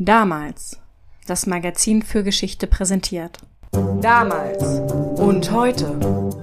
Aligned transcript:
Damals. 0.00 0.78
Das 1.26 1.46
Magazin 1.46 2.02
für 2.02 2.22
Geschichte 2.22 2.68
präsentiert. 2.68 3.38
Damals 4.00 4.62
und 5.18 5.50
heute. 5.50 5.98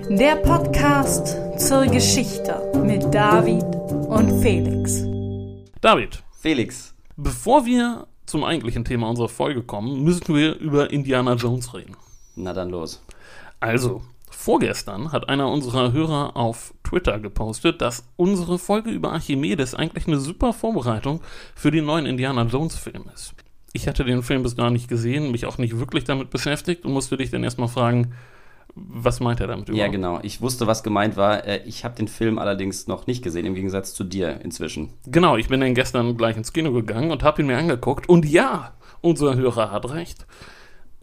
Der 0.10 0.36
Podcast 0.36 1.38
zur 1.58 1.86
Geschichte 1.86 2.70
mit 2.84 3.14
David 3.14 3.64
und 4.10 4.42
Felix. 4.42 5.06
David, 5.80 6.22
Felix. 6.38 6.94
bevor 7.16 7.66
wir 7.66 8.08
zum 8.26 8.44
eigentlichen 8.44 8.84
Thema 8.84 9.10
unserer 9.10 9.30
Folge 9.30 9.64
kommen, 9.64 10.04
müssen 10.04 10.36
wir 10.36 10.56
über 10.56 10.92
Indiana 10.92 11.36
Jones 11.36 11.74
reden. 11.74 11.96
Na 12.36 12.52
dann 12.52 12.72
los. 12.72 13.02
Also, 13.62 14.02
vorgestern 14.30 15.14
hat 15.14 15.30
einer 15.30 15.50
unserer 15.50 15.94
Hörer 15.94 16.36
auf 16.36 16.74
Twitter 16.84 17.22
gepostet, 17.22 17.80
dass 17.80 18.04
unsere 18.18 18.60
Folge 18.60 18.90
über 18.90 19.14
Archimedes 19.14 19.76
eigentlich 19.76 20.08
eine 20.08 20.20
super 20.20 20.52
Vorbereitung 20.52 21.22
für 21.56 21.72
den 21.72 21.86
neuen 21.86 22.06
Indiana 22.06 22.44
Jones 22.44 22.76
Film 22.76 23.06
ist. 23.14 23.34
Ich 23.76 23.88
hatte 23.90 24.06
den 24.06 24.24
Film 24.24 24.42
bis 24.42 24.56
gar 24.56 24.70
nicht 24.72 24.88
gesehen, 24.88 25.32
mich 25.32 25.46
auch 25.46 25.58
nicht 25.58 25.78
wirklich 25.78 26.06
damit 26.06 26.30
beschäftigt 26.30 26.86
und 26.86 26.94
musste 26.94 27.18
dich 27.18 27.30
dann 27.30 27.44
erstmal 27.44 27.68
fragen, 27.68 28.14
was 28.74 29.20
meint 29.20 29.40
er 29.42 29.48
damit 29.48 29.68
Ja, 29.68 29.74
überhaupt? 29.76 29.92
genau. 29.92 30.20
Ich 30.24 30.42
wusste, 30.42 30.66
was 30.66 30.82
gemeint 30.82 31.18
war. 31.18 31.46
Äh, 31.46 31.62
Ich 31.66 31.84
habe 31.84 31.96
den 31.96 32.08
Film 32.08 32.40
allerdings 32.40 32.88
noch 32.88 33.06
nicht 33.08 33.22
gesehen, 33.24 33.46
im 33.46 33.54
Gegensatz 33.56 33.94
zu 33.94 34.04
dir 34.04 34.40
inzwischen. 34.44 34.90
Genau, 35.08 35.38
ich 35.38 35.48
bin 35.50 35.60
dann 35.62 35.76
gestern 35.76 36.16
gleich 36.18 36.38
ins 36.38 36.54
Kino 36.54 36.72
gegangen 36.72 37.12
und 37.12 37.22
habe 37.24 37.42
ihn 37.42 37.48
mir 37.48 37.58
angeguckt. 37.58 38.08
Und 38.10 38.26
ja, 38.26 38.74
unser 39.02 39.36
Hörer 39.36 39.72
hat 39.72 39.90
recht. 39.92 40.26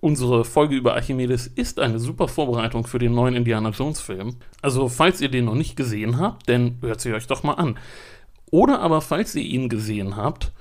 Unsere 0.01 0.45
Folge 0.45 0.75
über 0.75 0.95
Archimedes 0.95 1.47
ist 1.47 1.79
eine 1.79 1.99
super 2.01 2.27
Vorbereitung 2.27 2.87
für 2.87 2.99
den 2.99 3.15
neuen 3.15 3.37
Indiana 3.37 3.69
Jones 3.71 4.01
Film. 4.01 4.37
Also, 4.61 4.89
falls 4.89 5.21
ihr 5.21 5.29
den 5.31 5.45
noch 5.45 5.55
nicht 5.55 5.77
gesehen 5.77 6.19
habt, 6.19 6.49
dann 6.49 6.79
hört 6.81 7.01
sie 7.01 7.13
euch 7.13 7.27
doch 7.27 7.43
mal 7.43 7.55
an. 7.55 7.79
Oder 8.51 8.81
aber, 8.81 9.01
falls 9.01 9.35
ihr 9.35 9.45
ihn 9.45 9.69
gesehen 9.69 10.17
habt, 10.17 10.53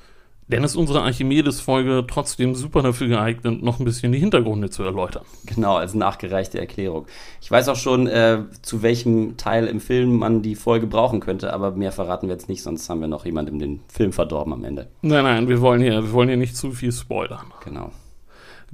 dann 0.52 0.64
ist 0.64 0.76
unsere 0.76 1.02
Archimedes-Folge 1.02 2.06
trotzdem 2.08 2.56
super 2.56 2.82
dafür 2.82 3.08
geeignet, 3.08 3.64
noch 3.64 3.80
ein 3.80 3.86
bisschen 3.86 4.12
die 4.12 4.20
Hintergründe 4.20 4.70
zu 4.70 4.84
erläutern. 4.84 5.24
Genau, 5.46 5.76
als 5.76 5.94
nachgereichte 5.94 6.60
Erklärung. 6.60 7.08
Ich 7.42 7.50
weiß 7.50 7.70
auch 7.70 7.76
schon, 7.76 8.08
äh, 8.08 8.44
zu 8.62 8.82
welchem 8.82 9.38
Teil 9.38 9.68
im 9.68 9.80
Film 9.80 10.18
man 10.18 10.42
die 10.42 10.56
Folge 10.56 10.88
brauchen 10.88 11.20
könnte, 11.20 11.54
aber 11.54 11.72
mehr 11.72 11.92
verraten 11.92 12.28
wir 12.28 12.36
jetzt 12.36 12.50
nicht, 12.50 12.64
sonst 12.64 12.90
haben 12.90 13.02
wir 13.02 13.08
noch 13.08 13.26
jemandem 13.26 13.60
den 13.60 13.82
Film 13.88 14.14
verdorben 14.14 14.54
am 14.54 14.64
Ende. 14.64 14.88
Nein, 15.02 15.24
nein, 15.24 15.48
wir 15.48 15.62
wollen 15.62 15.82
hier, 15.82 16.04
wir 16.04 16.12
wollen 16.12 16.30
hier 16.30 16.38
nicht 16.38 16.56
zu 16.56 16.72
viel 16.72 16.92
spoilern. 16.92 17.48
Genau. 17.64 17.92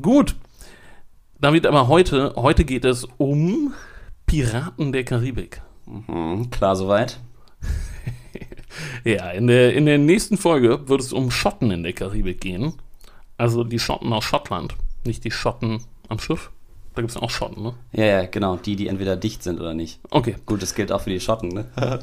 Gut. 0.01 0.35
David, 1.39 1.67
aber 1.67 1.87
heute, 1.87 2.33
heute 2.35 2.65
geht 2.65 2.83
es 2.83 3.07
um 3.17 3.73
Piraten 4.25 4.91
der 4.91 5.03
Karibik. 5.03 5.61
Mhm, 5.85 6.49
klar 6.49 6.75
soweit. 6.75 7.19
Ja, 9.03 9.31
in 9.31 9.47
der, 9.47 9.73
in 9.73 9.85
der 9.85 9.97
nächsten 9.97 10.37
Folge 10.37 10.87
wird 10.87 11.01
es 11.01 11.13
um 11.13 11.31
Schotten 11.31 11.71
in 11.71 11.83
der 11.83 11.93
Karibik 11.93 12.41
gehen. 12.41 12.73
Also 13.37 13.63
die 13.63 13.79
Schotten 13.79 14.11
aus 14.13 14.23
Schottland, 14.23 14.75
nicht 15.05 15.23
die 15.23 15.31
Schotten 15.31 15.81
am 16.09 16.19
Schiff. 16.19 16.51
Da 16.95 17.01
gibt 17.01 17.11
es 17.11 17.17
auch 17.17 17.29
Schotten, 17.29 17.61
ne? 17.61 17.73
Ja, 17.91 18.05
ja, 18.05 18.25
genau. 18.25 18.55
Die, 18.55 18.75
die 18.75 18.87
entweder 18.87 19.15
dicht 19.15 19.43
sind 19.43 19.59
oder 19.59 19.75
nicht. 19.75 19.99
Okay. 20.09 20.35
Gut, 20.47 20.63
das 20.63 20.73
gilt 20.73 20.91
auch 20.91 21.01
für 21.01 21.11
die 21.11 21.19
Schotten, 21.19 21.49
ne? 21.49 21.65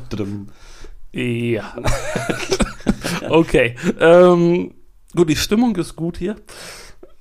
Ja. 1.12 1.76
okay. 3.28 3.76
Ähm, 4.00 4.74
gut, 5.14 5.28
die 5.28 5.36
Stimmung 5.36 5.76
ist 5.76 5.94
gut 5.94 6.18
hier. 6.18 6.36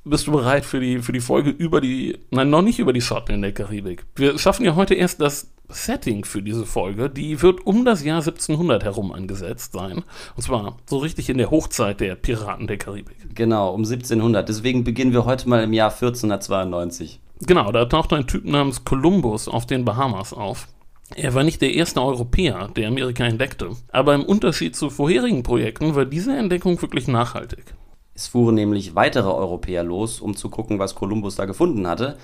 Bist 0.03 0.27
du 0.27 0.31
bereit 0.31 0.65
für 0.65 0.79
die, 0.79 0.99
für 0.99 1.13
die 1.13 1.19
Folge 1.19 1.51
über 1.51 1.79
die, 1.79 2.17
nein, 2.31 2.49
noch 2.49 2.63
nicht 2.63 2.79
über 2.79 2.91
die 2.91 3.01
Schotten 3.01 3.35
in 3.35 3.41
der 3.41 3.53
Karibik. 3.53 4.05
Wir 4.15 4.37
schaffen 4.37 4.65
ja 4.65 4.75
heute 4.75 4.95
erst 4.95 5.21
das 5.21 5.52
Setting 5.69 6.25
für 6.25 6.41
diese 6.41 6.65
Folge. 6.65 7.09
Die 7.09 7.41
wird 7.41 7.65
um 7.65 7.85
das 7.85 8.03
Jahr 8.03 8.19
1700 8.19 8.83
herum 8.83 9.11
angesetzt 9.11 9.73
sein. 9.73 10.03
Und 10.35 10.43
zwar 10.43 10.77
so 10.85 10.97
richtig 10.97 11.29
in 11.29 11.37
der 11.37 11.51
Hochzeit 11.51 11.99
der 11.99 12.15
Piraten 12.15 12.67
der 12.67 12.77
Karibik. 12.77 13.35
Genau, 13.35 13.73
um 13.73 13.81
1700. 13.81 14.47
Deswegen 14.47 14.83
beginnen 14.83 15.13
wir 15.13 15.25
heute 15.25 15.49
mal 15.49 15.63
im 15.63 15.73
Jahr 15.73 15.91
1492. 15.91 17.19
Genau, 17.41 17.71
da 17.71 17.85
taucht 17.85 18.13
ein 18.13 18.27
Typ 18.27 18.45
namens 18.45 18.85
Columbus 18.85 19.47
auf 19.47 19.65
den 19.65 19.85
Bahamas 19.85 20.33
auf. 20.33 20.67
Er 21.15 21.33
war 21.33 21.43
nicht 21.43 21.61
der 21.61 21.73
erste 21.73 22.01
Europäer, 22.01 22.69
der 22.75 22.87
Amerika 22.87 23.25
entdeckte. 23.25 23.71
Aber 23.91 24.15
im 24.15 24.23
Unterschied 24.23 24.75
zu 24.75 24.89
vorherigen 24.89 25.43
Projekten 25.43 25.95
war 25.95 26.05
diese 26.05 26.35
Entdeckung 26.35 26.81
wirklich 26.81 27.07
nachhaltig. 27.07 27.75
Es 28.15 28.27
fuhren 28.27 28.55
nämlich 28.55 28.95
weitere 28.95 29.29
Europäer 29.29 29.83
los, 29.83 30.21
um 30.21 30.35
zu 30.35 30.49
gucken, 30.49 30.79
was 30.79 30.95
Kolumbus 30.95 31.35
da 31.35 31.45
gefunden 31.45 31.87
hatte. 31.87 32.17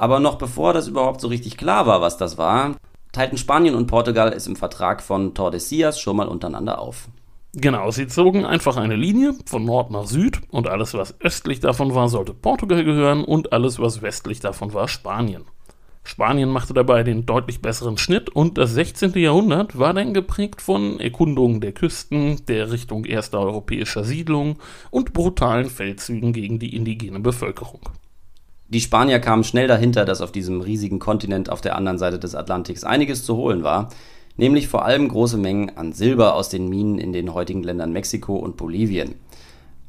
Aber 0.00 0.18
noch 0.18 0.36
bevor 0.36 0.72
das 0.72 0.88
überhaupt 0.88 1.20
so 1.20 1.28
richtig 1.28 1.58
klar 1.58 1.86
war, 1.86 2.00
was 2.00 2.16
das 2.16 2.38
war, 2.38 2.74
teilten 3.12 3.36
Spanien 3.36 3.74
und 3.74 3.86
Portugal 3.86 4.32
es 4.32 4.46
im 4.46 4.56
Vertrag 4.56 5.02
von 5.02 5.34
Tordesillas 5.34 6.00
schon 6.00 6.16
mal 6.16 6.26
untereinander 6.26 6.78
auf. 6.78 7.08
Genau, 7.52 7.90
sie 7.90 8.06
zogen 8.06 8.46
einfach 8.46 8.78
eine 8.78 8.96
Linie 8.96 9.34
von 9.44 9.66
Nord 9.66 9.90
nach 9.90 10.06
Süd 10.06 10.40
und 10.48 10.68
alles, 10.68 10.94
was 10.94 11.20
östlich 11.20 11.60
davon 11.60 11.94
war, 11.94 12.08
sollte 12.08 12.32
Portugal 12.32 12.82
gehören 12.82 13.24
und 13.24 13.52
alles, 13.52 13.78
was 13.78 14.00
westlich 14.00 14.40
davon 14.40 14.72
war, 14.72 14.88
Spanien. 14.88 15.44
Spanien 16.02 16.48
machte 16.48 16.72
dabei 16.72 17.02
den 17.02 17.26
deutlich 17.26 17.60
besseren 17.60 17.98
Schnitt 17.98 18.30
und 18.30 18.56
das 18.56 18.72
16. 18.72 19.12
Jahrhundert 19.18 19.78
war 19.78 19.92
dann 19.92 20.14
geprägt 20.14 20.62
von 20.62 20.98
Erkundungen 20.98 21.60
der 21.60 21.72
Küsten, 21.72 22.46
der 22.46 22.72
Richtung 22.72 23.04
erster 23.04 23.40
europäischer 23.40 24.04
Siedlung 24.04 24.56
und 24.90 25.12
brutalen 25.12 25.68
Feldzügen 25.68 26.32
gegen 26.32 26.58
die 26.58 26.74
indigene 26.74 27.20
Bevölkerung. 27.20 27.80
Die 28.70 28.80
Spanier 28.80 29.18
kamen 29.18 29.42
schnell 29.42 29.66
dahinter, 29.66 30.04
dass 30.04 30.20
auf 30.20 30.30
diesem 30.30 30.60
riesigen 30.60 31.00
Kontinent 31.00 31.50
auf 31.50 31.60
der 31.60 31.74
anderen 31.74 31.98
Seite 31.98 32.20
des 32.20 32.36
Atlantiks 32.36 32.84
einiges 32.84 33.24
zu 33.24 33.36
holen 33.36 33.64
war, 33.64 33.88
nämlich 34.36 34.68
vor 34.68 34.84
allem 34.84 35.08
große 35.08 35.38
Mengen 35.38 35.76
an 35.76 35.92
Silber 35.92 36.36
aus 36.36 36.50
den 36.50 36.68
Minen 36.68 36.98
in 36.98 37.12
den 37.12 37.34
heutigen 37.34 37.64
Ländern 37.64 37.92
Mexiko 37.92 38.36
und 38.36 38.56
Bolivien. 38.56 39.16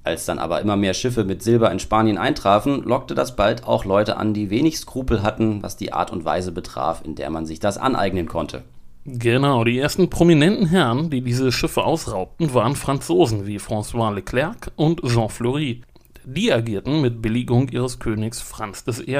Als 0.03 0.25
dann 0.25 0.39
aber 0.39 0.61
immer 0.61 0.77
mehr 0.77 0.95
Schiffe 0.95 1.23
mit 1.25 1.43
Silber 1.43 1.71
in 1.71 1.77
Spanien 1.77 2.17
eintrafen, 2.17 2.81
lockte 2.81 3.13
das 3.13 3.35
bald 3.35 3.65
auch 3.67 3.85
Leute 3.85 4.17
an, 4.17 4.33
die 4.33 4.49
wenig 4.49 4.79
Skrupel 4.79 5.21
hatten, 5.21 5.61
was 5.61 5.77
die 5.77 5.93
Art 5.93 6.11
und 6.11 6.25
Weise 6.25 6.51
betraf, 6.51 7.03
in 7.05 7.13
der 7.13 7.29
man 7.29 7.45
sich 7.45 7.59
das 7.59 7.77
aneignen 7.77 8.27
konnte. 8.27 8.63
Genau, 9.05 9.63
die 9.63 9.77
ersten 9.77 10.09
prominenten 10.09 10.65
Herren, 10.67 11.11
die 11.11 11.21
diese 11.21 11.51
Schiffe 11.51 11.83
ausraubten, 11.83 12.53
waren 12.55 12.75
Franzosen 12.75 13.45
wie 13.45 13.59
François 13.59 14.11
Leclerc 14.11 14.71
und 14.75 15.01
Jean 15.03 15.29
Fleury. 15.29 15.81
Die 16.23 16.53
agierten 16.53 17.01
mit 17.01 17.21
Billigung 17.21 17.69
ihres 17.69 17.97
Königs 17.97 18.41
Franz 18.41 18.83
I. 18.87 19.19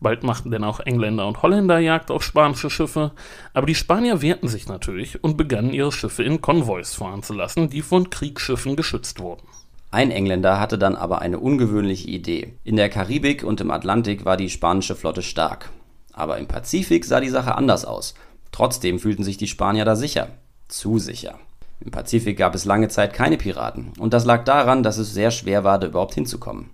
Bald 0.00 0.22
machten 0.24 0.50
denn 0.50 0.62
auch 0.62 0.80
Engländer 0.80 1.26
und 1.26 1.42
Holländer 1.42 1.78
Jagd 1.78 2.10
auf 2.10 2.22
spanische 2.22 2.68
Schiffe, 2.68 3.12
aber 3.54 3.66
die 3.66 3.74
Spanier 3.74 4.20
wehrten 4.20 4.48
sich 4.48 4.68
natürlich 4.68 5.24
und 5.24 5.38
begannen 5.38 5.72
ihre 5.72 5.90
Schiffe 5.90 6.22
in 6.22 6.42
Konvois 6.42 6.84
fahren 6.84 7.22
zu 7.22 7.32
lassen, 7.32 7.70
die 7.70 7.80
von 7.80 8.10
Kriegsschiffen 8.10 8.76
geschützt 8.76 9.20
wurden. 9.20 9.48
Ein 9.90 10.10
Engländer 10.10 10.60
hatte 10.60 10.76
dann 10.76 10.96
aber 10.96 11.22
eine 11.22 11.38
ungewöhnliche 11.38 12.08
Idee. 12.08 12.52
In 12.62 12.76
der 12.76 12.90
Karibik 12.90 13.42
und 13.42 13.62
im 13.62 13.70
Atlantik 13.70 14.26
war 14.26 14.36
die 14.36 14.50
spanische 14.50 14.96
Flotte 14.96 15.22
stark. 15.22 15.70
Aber 16.12 16.36
im 16.36 16.46
Pazifik 16.46 17.06
sah 17.06 17.20
die 17.20 17.30
Sache 17.30 17.54
anders 17.54 17.86
aus. 17.86 18.14
Trotzdem 18.52 18.98
fühlten 18.98 19.24
sich 19.24 19.38
die 19.38 19.48
Spanier 19.48 19.84
da 19.84 19.96
sicher. 19.96 20.28
Zu 20.68 20.98
sicher. 20.98 21.38
Im 21.80 21.90
Pazifik 21.90 22.38
gab 22.38 22.54
es 22.54 22.64
lange 22.64 22.88
Zeit 22.88 23.12
keine 23.12 23.36
Piraten. 23.36 23.92
Und 23.98 24.14
das 24.14 24.24
lag 24.24 24.44
daran, 24.44 24.82
dass 24.82 24.98
es 24.98 25.12
sehr 25.12 25.30
schwer 25.30 25.64
war, 25.64 25.78
da 25.78 25.86
überhaupt 25.86 26.14
hinzukommen. 26.14 26.70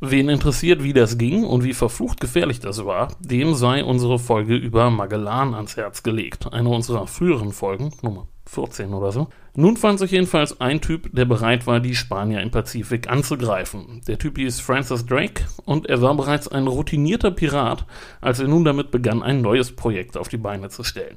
Wen 0.00 0.28
interessiert, 0.28 0.82
wie 0.82 0.92
das 0.92 1.16
ging 1.16 1.44
und 1.44 1.64
wie 1.64 1.72
verflucht 1.72 2.20
gefährlich 2.20 2.60
das 2.60 2.84
war, 2.84 3.08
dem 3.20 3.54
sei 3.54 3.82
unsere 3.82 4.18
Folge 4.18 4.54
über 4.54 4.90
Magellan 4.90 5.54
ans 5.54 5.76
Herz 5.76 6.02
gelegt. 6.02 6.52
Eine 6.52 6.68
unserer 6.68 7.06
früheren 7.06 7.52
Folgen, 7.52 7.90
Nummer 8.02 8.26
14 8.46 8.92
oder 8.92 9.12
so. 9.12 9.28
Nun 9.54 9.76
fand 9.76 9.98
sich 9.98 10.10
jedenfalls 10.10 10.60
ein 10.60 10.80
Typ, 10.80 11.14
der 11.14 11.24
bereit 11.24 11.66
war, 11.66 11.80
die 11.80 11.94
Spanier 11.94 12.42
im 12.42 12.50
Pazifik 12.50 13.08
anzugreifen. 13.08 14.02
Der 14.06 14.18
Typ 14.18 14.36
hieß 14.36 14.60
Francis 14.60 15.06
Drake 15.06 15.44
und 15.64 15.86
er 15.86 16.02
war 16.02 16.14
bereits 16.14 16.48
ein 16.48 16.66
routinierter 16.66 17.30
Pirat, 17.30 17.86
als 18.20 18.40
er 18.40 18.48
nun 18.48 18.64
damit 18.64 18.90
begann, 18.90 19.22
ein 19.22 19.40
neues 19.40 19.74
Projekt 19.74 20.16
auf 20.16 20.28
die 20.28 20.36
Beine 20.36 20.68
zu 20.68 20.84
stellen. 20.84 21.16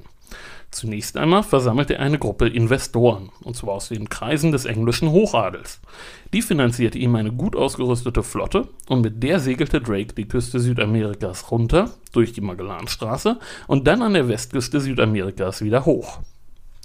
Zunächst 0.70 1.16
einmal 1.16 1.42
versammelte 1.42 1.94
er 1.94 2.00
eine 2.00 2.18
Gruppe 2.18 2.46
Investoren, 2.46 3.30
und 3.42 3.56
zwar 3.56 3.74
aus 3.74 3.88
den 3.88 4.08
Kreisen 4.08 4.52
des 4.52 4.66
englischen 4.66 5.10
Hochadels. 5.10 5.80
Die 6.34 6.42
finanzierte 6.42 6.98
ihm 6.98 7.14
eine 7.16 7.32
gut 7.32 7.56
ausgerüstete 7.56 8.22
Flotte 8.22 8.68
und 8.88 9.00
mit 9.00 9.22
der 9.22 9.40
segelte 9.40 9.80
Drake 9.80 10.14
die 10.14 10.28
Küste 10.28 10.60
Südamerikas 10.60 11.50
runter, 11.50 11.90
durch 12.12 12.32
die 12.32 12.42
Magellanstraße 12.42 13.38
und 13.66 13.86
dann 13.86 14.02
an 14.02 14.12
der 14.14 14.28
Westküste 14.28 14.80
Südamerikas 14.80 15.62
wieder 15.62 15.86
hoch. 15.86 16.18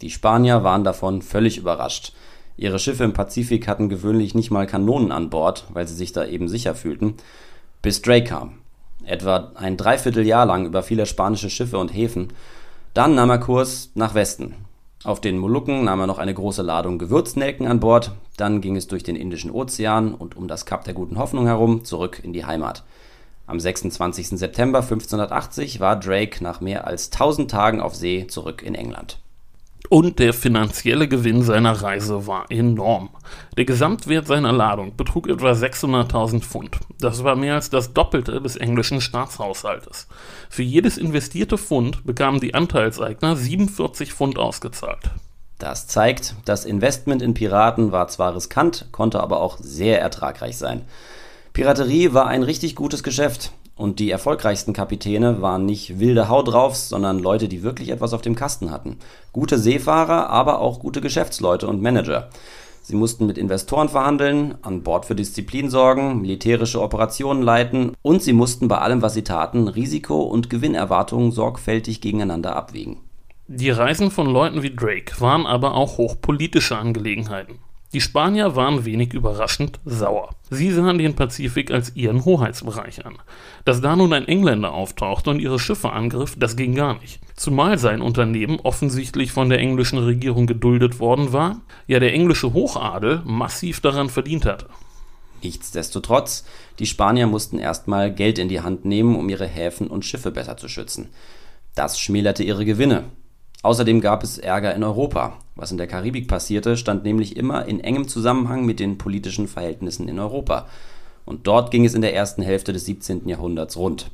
Die 0.02 0.10
Spanier 0.10 0.64
waren 0.64 0.84
davon 0.84 1.22
völlig 1.22 1.58
überrascht. 1.58 2.14
Ihre 2.56 2.80
Schiffe 2.80 3.04
im 3.04 3.14
Pazifik 3.14 3.68
hatten 3.68 3.90
gewöhnlich 3.90 4.36
nicht 4.36 4.52
mal 4.52 4.68
Kanonen 4.68 5.12
an 5.12 5.30
Bord, 5.30 5.66
weil 5.74 5.88
sie 5.88 5.96
sich 5.96 6.14
da 6.14 6.26
eben 6.26 6.48
sicher 6.48 6.76
fühlten, 6.76 7.16
bis 7.82 8.02
Drake 8.02 8.26
kam. 8.26 8.60
Etwa 9.06 9.52
ein 9.56 9.76
Dreivierteljahr 9.76 10.46
lang 10.46 10.66
überfiel 10.66 11.00
er 11.00 11.06
spanische 11.06 11.50
Schiffe 11.50 11.78
und 11.78 11.90
Häfen. 11.90 12.32
Dann 12.94 13.16
nahm 13.16 13.32
er 13.32 13.40
Kurs 13.40 13.90
nach 13.96 14.14
Westen. 14.14 14.54
Auf 15.04 15.20
den 15.20 15.40
Molukken 15.40 15.84
nahm 15.84 16.02
er 16.02 16.08
noch 16.08 16.20
eine 16.20 16.34
große 16.34 16.62
Ladung 16.62 17.00
Gewürznelken 17.00 17.66
an 17.66 17.80
Bord, 17.80 18.12
dann 18.38 18.62
ging 18.62 18.76
es 18.76 18.88
durch 18.88 19.02
den 19.02 19.16
Indischen 19.16 19.50
Ozean 19.50 20.14
und 20.14 20.38
um 20.38 20.48
das 20.48 20.68
Kap 20.68 20.84
der 20.84 20.94
Guten 20.94 21.18
Hoffnung 21.18 21.48
herum 21.48 21.86
zurück 21.86 22.22
in 22.24 22.34
die 22.34 22.46
Heimat. 22.46 22.84
Am 23.48 23.60
26. 23.60 24.30
September 24.30 24.82
1580 24.82 25.80
war 25.80 26.00
Drake 26.00 26.44
nach 26.44 26.62
mehr 26.62 26.86
als 26.86 27.12
1000 27.12 27.50
Tagen 27.50 27.82
auf 27.82 27.96
See 27.96 28.28
zurück 28.28 28.62
in 28.62 28.76
England. 28.76 29.18
Und 29.90 30.20
der 30.20 30.34
finanzielle 30.34 31.08
Gewinn 31.08 31.44
seiner 31.44 31.74
Reise 31.74 32.26
war 32.26 32.46
enorm. 32.50 33.10
Der 33.58 33.66
Gesamtwert 33.66 34.28
seiner 34.28 34.52
Ladung 34.52 34.96
betrug 34.96 35.28
etwa 35.28 35.52
600.000 35.52 36.42
Pfund. 36.42 36.80
Das 37.00 37.24
war 37.24 37.36
mehr 37.36 37.56
als 37.56 37.70
das 37.70 37.94
Doppelte 37.94 38.42
des 38.42 38.56
englischen 38.56 39.02
Staatshaushaltes. 39.02 40.08
Für 40.50 40.64
jedes 40.64 40.98
investierte 40.98 41.58
Pfund 41.58 42.06
bekamen 42.06 42.40
die 42.40 42.54
Anteilseigner 42.54 43.36
47 43.36 44.14
Pfund 44.14 44.38
ausgezahlt. 44.38 45.12
Das 45.60 45.88
zeigt, 45.88 46.36
das 46.46 46.66
Investment 46.66 47.22
in 47.22 47.34
Piraten 47.34 47.92
war 47.92 48.08
zwar 48.08 48.36
riskant, 48.36 48.88
konnte 48.92 49.22
aber 49.22 49.42
auch 49.42 49.58
sehr 49.60 50.02
ertragreich 50.02 50.58
sein. 50.58 50.82
Piraterie 51.54 52.14
war 52.14 52.28
ein 52.28 52.44
richtig 52.44 52.76
gutes 52.76 53.04
Geschäft. 53.04 53.52
Und 53.76 54.00
die 54.00 54.12
erfolgreichsten 54.12 54.74
Kapitäne 54.74 55.42
waren 55.42 55.66
nicht 55.66 56.00
wilde 56.00 56.30
Hau 56.30 56.44
draufs, 56.44 56.90
sondern 56.90 57.20
Leute, 57.20 57.48
die 57.48 57.64
wirklich 57.64 57.90
etwas 57.90 58.14
auf 58.14 58.22
dem 58.22 58.36
Kasten 58.36 58.70
hatten. 58.70 58.98
Gute 59.32 59.58
Seefahrer, 59.58 60.30
aber 60.30 60.60
auch 60.60 60.80
gute 60.80 61.02
Geschäftsleute 61.02 61.68
und 61.68 61.82
Manager. 61.82 62.30
Sie 62.84 62.96
mussten 62.96 63.26
mit 63.26 63.38
Investoren 63.38 63.88
verhandeln, 63.88 64.56
an 64.62 64.84
Bord 64.84 65.06
für 65.06 65.16
Disziplin 65.16 65.70
sorgen, 65.70 66.22
militärische 66.22 66.82
Operationen 66.82 67.42
leiten 67.42 67.94
und 68.02 68.22
sie 68.22 68.34
mussten 68.34 68.68
bei 68.68 68.78
allem, 68.78 69.02
was 69.02 69.14
sie 69.14 69.24
taten, 69.24 69.70
Risiko 69.70 70.22
und 70.22 70.50
Gewinnerwartungen 70.50 71.32
sorgfältig 71.32 72.02
gegeneinander 72.02 72.58
abwägen. 72.58 72.98
Die 73.48 73.70
Reisen 73.70 74.12
von 74.12 74.28
Leuten 74.28 74.64
wie 74.64 74.76
Drake 74.76 75.20
waren 75.22 75.46
aber 75.46 75.76
auch 75.76 75.98
hochpolitische 75.98 76.78
Angelegenheiten. 76.78 77.60
Die 77.94 78.02
Spanier 78.02 78.56
waren 78.56 78.86
wenig 78.86 79.14
überraschend 79.14 79.80
sauer. 79.86 80.32
Sie 80.50 80.72
sahen 80.72 80.98
den 80.98 81.16
Pazifik 81.16 81.70
als 81.70 81.96
ihren 81.96 82.26
Hoheitsbereich 82.26 83.06
an. 83.06 83.20
Dass 83.66 83.82
da 83.82 83.96
nun 83.96 84.14
ein 84.14 84.28
Engländer 84.28 84.74
auftauchte 84.74 85.30
und 85.30 85.40
ihre 85.40 85.60
Schiffe 85.60 85.92
angriff, 85.92 86.36
das 86.36 86.56
ging 86.56 86.74
gar 86.74 87.00
nicht. 87.00 87.20
Zumal 87.36 87.78
sein 87.78 88.02
Unternehmen 88.02 88.60
offensichtlich 88.60 89.32
von 89.32 89.50
der 89.50 89.60
englischen 89.60 90.00
Regierung 90.00 90.48
geduldet 90.48 91.00
worden 91.00 91.34
war, 91.34 91.62
ja 91.86 92.00
der 92.00 92.14
englische 92.14 92.54
Hochadel 92.54 93.22
massiv 93.26 93.80
daran 93.80 94.10
verdient 94.10 94.46
hatte. 94.46 94.70
Nichtsdestotrotz, 95.44 96.46
die 96.80 96.88
Spanier 96.88 97.28
mussten 97.28 97.60
erstmal 97.60 98.12
Geld 98.12 98.40
in 98.40 98.50
die 98.50 98.62
Hand 98.62 98.86
nehmen, 98.86 99.16
um 99.16 99.30
ihre 99.30 99.46
Häfen 99.46 99.88
und 99.88 100.04
Schiffe 100.04 100.32
besser 100.32 100.58
zu 100.58 100.68
schützen. 100.68 101.10
Das 101.76 102.00
schmälerte 102.00 102.44
ihre 102.44 102.66
Gewinne. 102.66 103.04
Außerdem 103.64 104.02
gab 104.02 104.24
es 104.24 104.38
Ärger 104.38 104.76
in 104.76 104.84
Europa. 104.84 105.38
Was 105.56 105.72
in 105.72 105.78
der 105.78 105.88
Karibik 105.88 106.28
passierte, 106.28 106.78
stand 106.78 107.04
nämlich 107.04 107.38
immer 107.38 107.66
in 107.66 107.80
engem 107.80 108.08
Zusammenhang 108.08 108.66
mit 108.66 108.80
den 108.80 108.98
politischen 108.98 109.48
Verhältnissen 109.48 110.08
in 110.10 110.20
Europa. 110.20 110.68
Und 111.26 111.48
dort 111.48 111.72
ging 111.72 111.86
es 111.86 111.94
in 111.94 112.02
der 112.02 112.14
ersten 112.14 112.42
Hälfte 112.42 112.74
des 112.74 112.86
17. 112.86 113.28
Jahrhunderts 113.28 113.78
rund. 113.78 114.12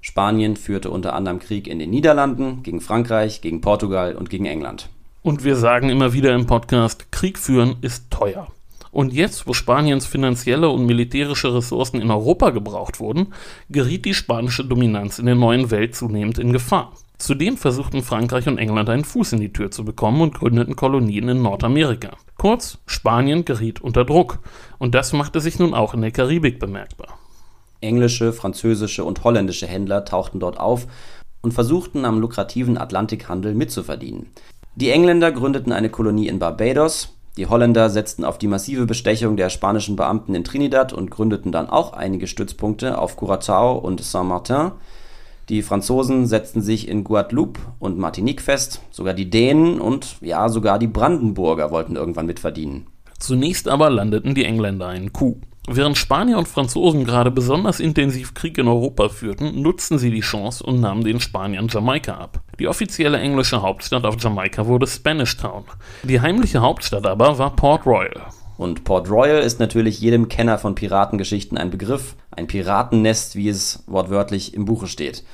Spanien 0.00 0.56
führte 0.56 0.90
unter 0.90 1.14
anderem 1.14 1.40
Krieg 1.40 1.66
in 1.66 1.80
den 1.80 1.90
Niederlanden, 1.90 2.62
gegen 2.62 2.80
Frankreich, 2.80 3.40
gegen 3.40 3.60
Portugal 3.60 4.14
und 4.14 4.30
gegen 4.30 4.46
England. 4.46 4.88
Und 5.22 5.44
wir 5.44 5.56
sagen 5.56 5.88
immer 5.88 6.12
wieder 6.12 6.34
im 6.34 6.46
Podcast, 6.46 7.10
Krieg 7.10 7.38
führen 7.38 7.76
ist 7.80 8.10
teuer. 8.10 8.48
Und 8.92 9.14
jetzt, 9.14 9.46
wo 9.46 9.54
Spaniens 9.54 10.06
finanzielle 10.06 10.68
und 10.68 10.84
militärische 10.84 11.54
Ressourcen 11.54 12.00
in 12.00 12.10
Europa 12.10 12.50
gebraucht 12.50 13.00
wurden, 13.00 13.32
geriet 13.70 14.04
die 14.04 14.12
spanische 14.12 14.66
Dominanz 14.66 15.18
in 15.18 15.24
der 15.24 15.34
neuen 15.34 15.70
Welt 15.70 15.96
zunehmend 15.96 16.38
in 16.38 16.52
Gefahr. 16.52 16.92
Zudem 17.16 17.56
versuchten 17.56 18.02
Frankreich 18.02 18.48
und 18.48 18.58
England 18.58 18.90
einen 18.90 19.04
Fuß 19.04 19.32
in 19.32 19.40
die 19.40 19.52
Tür 19.52 19.70
zu 19.70 19.84
bekommen 19.84 20.20
und 20.20 20.34
gründeten 20.34 20.76
Kolonien 20.76 21.28
in 21.30 21.40
Nordamerika. 21.40 22.16
Kurz, 22.36 22.78
Spanien 22.84 23.46
geriet 23.46 23.80
unter 23.80 24.04
Druck. 24.04 24.40
Und 24.78 24.94
das 24.94 25.14
machte 25.14 25.40
sich 25.40 25.58
nun 25.58 25.72
auch 25.72 25.94
in 25.94 26.02
der 26.02 26.10
Karibik 26.10 26.58
bemerkbar. 26.58 27.18
Englische, 27.80 28.34
französische 28.34 29.04
und 29.04 29.24
holländische 29.24 29.66
Händler 29.66 30.04
tauchten 30.04 30.38
dort 30.38 30.60
auf 30.60 30.86
und 31.40 31.54
versuchten 31.54 32.04
am 32.04 32.20
lukrativen 32.20 32.76
Atlantikhandel 32.76 33.54
mitzuverdienen. 33.54 34.26
Die 34.74 34.90
Engländer 34.90 35.32
gründeten 35.32 35.72
eine 35.72 35.88
Kolonie 35.88 36.28
in 36.28 36.38
Barbados, 36.38 37.14
die 37.38 37.46
Holländer 37.46 37.88
setzten 37.88 38.24
auf 38.24 38.36
die 38.36 38.46
massive 38.46 38.84
Bestechung 38.84 39.36
der 39.38 39.48
spanischen 39.48 39.96
Beamten 39.96 40.34
in 40.34 40.44
Trinidad 40.44 40.92
und 40.92 41.10
gründeten 41.10 41.50
dann 41.50 41.68
auch 41.68 41.94
einige 41.94 42.26
Stützpunkte 42.26 42.98
auf 42.98 43.18
Curaçao 43.18 43.78
und 43.78 44.02
Saint-Martin. 44.02 44.72
Die 45.48 45.62
Franzosen 45.62 46.26
setzten 46.26 46.60
sich 46.60 46.88
in 46.88 47.04
Guadeloupe 47.04 47.60
und 47.78 47.98
Martinique 47.98 48.42
fest, 48.42 48.82
sogar 48.90 49.14
die 49.14 49.30
Dänen 49.30 49.80
und 49.80 50.16
ja, 50.20 50.48
sogar 50.48 50.78
die 50.78 50.86
Brandenburger 50.86 51.70
wollten 51.70 51.96
irgendwann 51.96 52.26
mitverdienen. 52.26 52.86
Zunächst 53.18 53.66
aber 53.66 53.88
landeten 53.88 54.34
die 54.34 54.44
Engländer 54.44 54.94
in 54.94 55.12
Kuh. 55.12 55.36
Während 55.68 55.96
Spanier 55.96 56.38
und 56.38 56.48
Franzosen 56.48 57.04
gerade 57.04 57.30
besonders 57.30 57.78
intensiv 57.78 58.34
Krieg 58.34 58.58
in 58.58 58.66
Europa 58.66 59.08
führten, 59.08 59.62
nutzten 59.62 59.96
sie 59.96 60.10
die 60.10 60.20
Chance 60.20 60.64
und 60.64 60.80
nahmen 60.80 61.04
den 61.04 61.20
Spaniern 61.20 61.68
Jamaika 61.68 62.14
ab. 62.14 62.40
Die 62.58 62.66
offizielle 62.66 63.18
englische 63.18 63.62
Hauptstadt 63.62 64.04
auf 64.04 64.16
Jamaika 64.18 64.66
wurde 64.66 64.88
Spanish 64.88 65.36
Town. 65.36 65.62
Die 66.02 66.20
heimliche 66.20 66.62
Hauptstadt 66.62 67.06
aber 67.06 67.38
war 67.38 67.54
Port 67.54 67.86
Royal. 67.86 68.22
Und 68.58 68.82
Port 68.82 69.08
Royal 69.08 69.40
ist 69.40 69.60
natürlich 69.60 70.00
jedem 70.00 70.28
Kenner 70.28 70.58
von 70.58 70.74
Piratengeschichten 70.74 71.56
ein 71.56 71.70
Begriff, 71.70 72.16
ein 72.32 72.48
Piratennest, 72.48 73.36
wie 73.36 73.48
es 73.48 73.84
wortwörtlich 73.86 74.54
im 74.54 74.64
Buche 74.64 74.88
steht. 74.88 75.24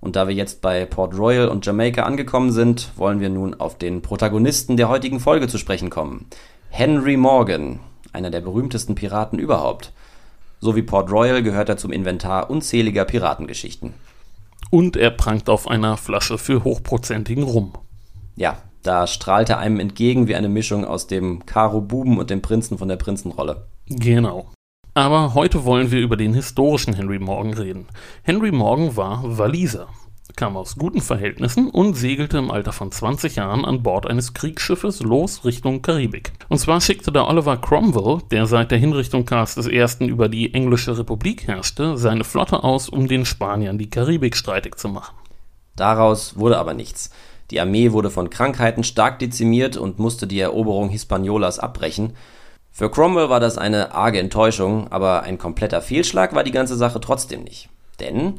Und 0.00 0.16
da 0.16 0.26
wir 0.26 0.34
jetzt 0.34 0.60
bei 0.60 0.86
Port 0.86 1.16
Royal 1.16 1.48
und 1.48 1.64
Jamaika 1.64 2.02
angekommen 2.02 2.50
sind, 2.50 2.90
wollen 2.96 3.20
wir 3.20 3.28
nun 3.28 3.54
auf 3.54 3.78
den 3.78 4.02
Protagonisten 4.02 4.76
der 4.76 4.88
heutigen 4.88 5.20
Folge 5.20 5.46
zu 5.46 5.56
sprechen 5.56 5.88
kommen. 5.88 6.26
Henry 6.68 7.16
Morgan, 7.16 7.78
einer 8.12 8.30
der 8.30 8.40
berühmtesten 8.40 8.94
Piraten 8.94 9.38
überhaupt. 9.38 9.92
So 10.60 10.74
wie 10.74 10.82
Port 10.82 11.10
Royal 11.10 11.42
gehört 11.42 11.68
er 11.68 11.76
zum 11.76 11.92
Inventar 11.92 12.50
unzähliger 12.50 13.04
Piratengeschichten. 13.04 13.94
Und 14.70 14.96
er 14.96 15.10
prangt 15.10 15.48
auf 15.48 15.68
einer 15.68 15.96
Flasche 15.96 16.36
für 16.36 16.64
hochprozentigen 16.64 17.44
Rum. 17.44 17.72
Ja, 18.36 18.58
da 18.82 19.06
strahlt 19.06 19.50
er 19.50 19.58
einem 19.58 19.80
entgegen 19.80 20.28
wie 20.28 20.34
eine 20.34 20.48
Mischung 20.48 20.84
aus 20.84 21.06
dem 21.06 21.46
Karo 21.46 21.80
Buben 21.80 22.18
und 22.18 22.30
dem 22.30 22.42
Prinzen 22.42 22.78
von 22.78 22.88
der 22.88 22.96
Prinzenrolle. 22.96 23.66
Genau. 23.86 24.50
Aber 24.94 25.34
heute 25.34 25.64
wollen 25.64 25.90
wir 25.90 26.00
über 26.00 26.16
den 26.16 26.34
historischen 26.34 26.94
Henry 26.94 27.18
Morgan 27.18 27.54
reden. 27.54 27.86
Henry 28.22 28.50
Morgan 28.50 28.96
war 28.96 29.22
Waliser, 29.38 29.88
kam 30.38 30.56
aus 30.56 30.76
guten 30.76 31.00
Verhältnissen 31.00 31.68
und 31.68 31.94
segelte 31.94 32.38
im 32.38 32.52
Alter 32.52 32.72
von 32.72 32.92
20 32.92 33.34
Jahren 33.34 33.64
an 33.64 33.82
Bord 33.82 34.06
eines 34.06 34.34
Kriegsschiffes 34.34 35.00
los 35.00 35.44
Richtung 35.44 35.82
Karibik. 35.82 36.30
Und 36.48 36.58
zwar 36.58 36.80
schickte 36.80 37.10
der 37.10 37.26
Oliver 37.26 37.56
Cromwell, 37.56 38.22
der 38.30 38.46
seit 38.46 38.70
der 38.70 38.78
Hinrichtung 38.78 39.24
Karls 39.24 39.56
I. 39.56 40.06
über 40.06 40.28
die 40.28 40.54
englische 40.54 40.96
Republik 40.96 41.48
herrschte, 41.48 41.98
seine 41.98 42.22
Flotte 42.22 42.62
aus, 42.62 42.88
um 42.88 43.08
den 43.08 43.26
Spaniern 43.26 43.78
die 43.78 43.90
Karibik 43.90 44.36
streitig 44.36 44.76
zu 44.76 44.88
machen. 44.88 45.16
Daraus 45.74 46.38
wurde 46.38 46.58
aber 46.58 46.72
nichts. 46.72 47.10
Die 47.50 47.60
Armee 47.60 47.90
wurde 47.90 48.10
von 48.10 48.30
Krankheiten 48.30 48.84
stark 48.84 49.18
dezimiert 49.18 49.76
und 49.76 49.98
musste 49.98 50.28
die 50.28 50.38
Eroberung 50.38 50.88
Hispaniolas 50.88 51.58
abbrechen. 51.58 52.14
Für 52.70 52.92
Cromwell 52.92 53.28
war 53.28 53.40
das 53.40 53.58
eine 53.58 53.92
arge 53.92 54.20
Enttäuschung, 54.20 54.86
aber 54.92 55.24
ein 55.24 55.36
kompletter 55.36 55.82
Fehlschlag 55.82 56.32
war 56.32 56.44
die 56.44 56.52
ganze 56.52 56.76
Sache 56.76 57.00
trotzdem 57.00 57.42
nicht. 57.42 57.68
Denn 57.98 58.34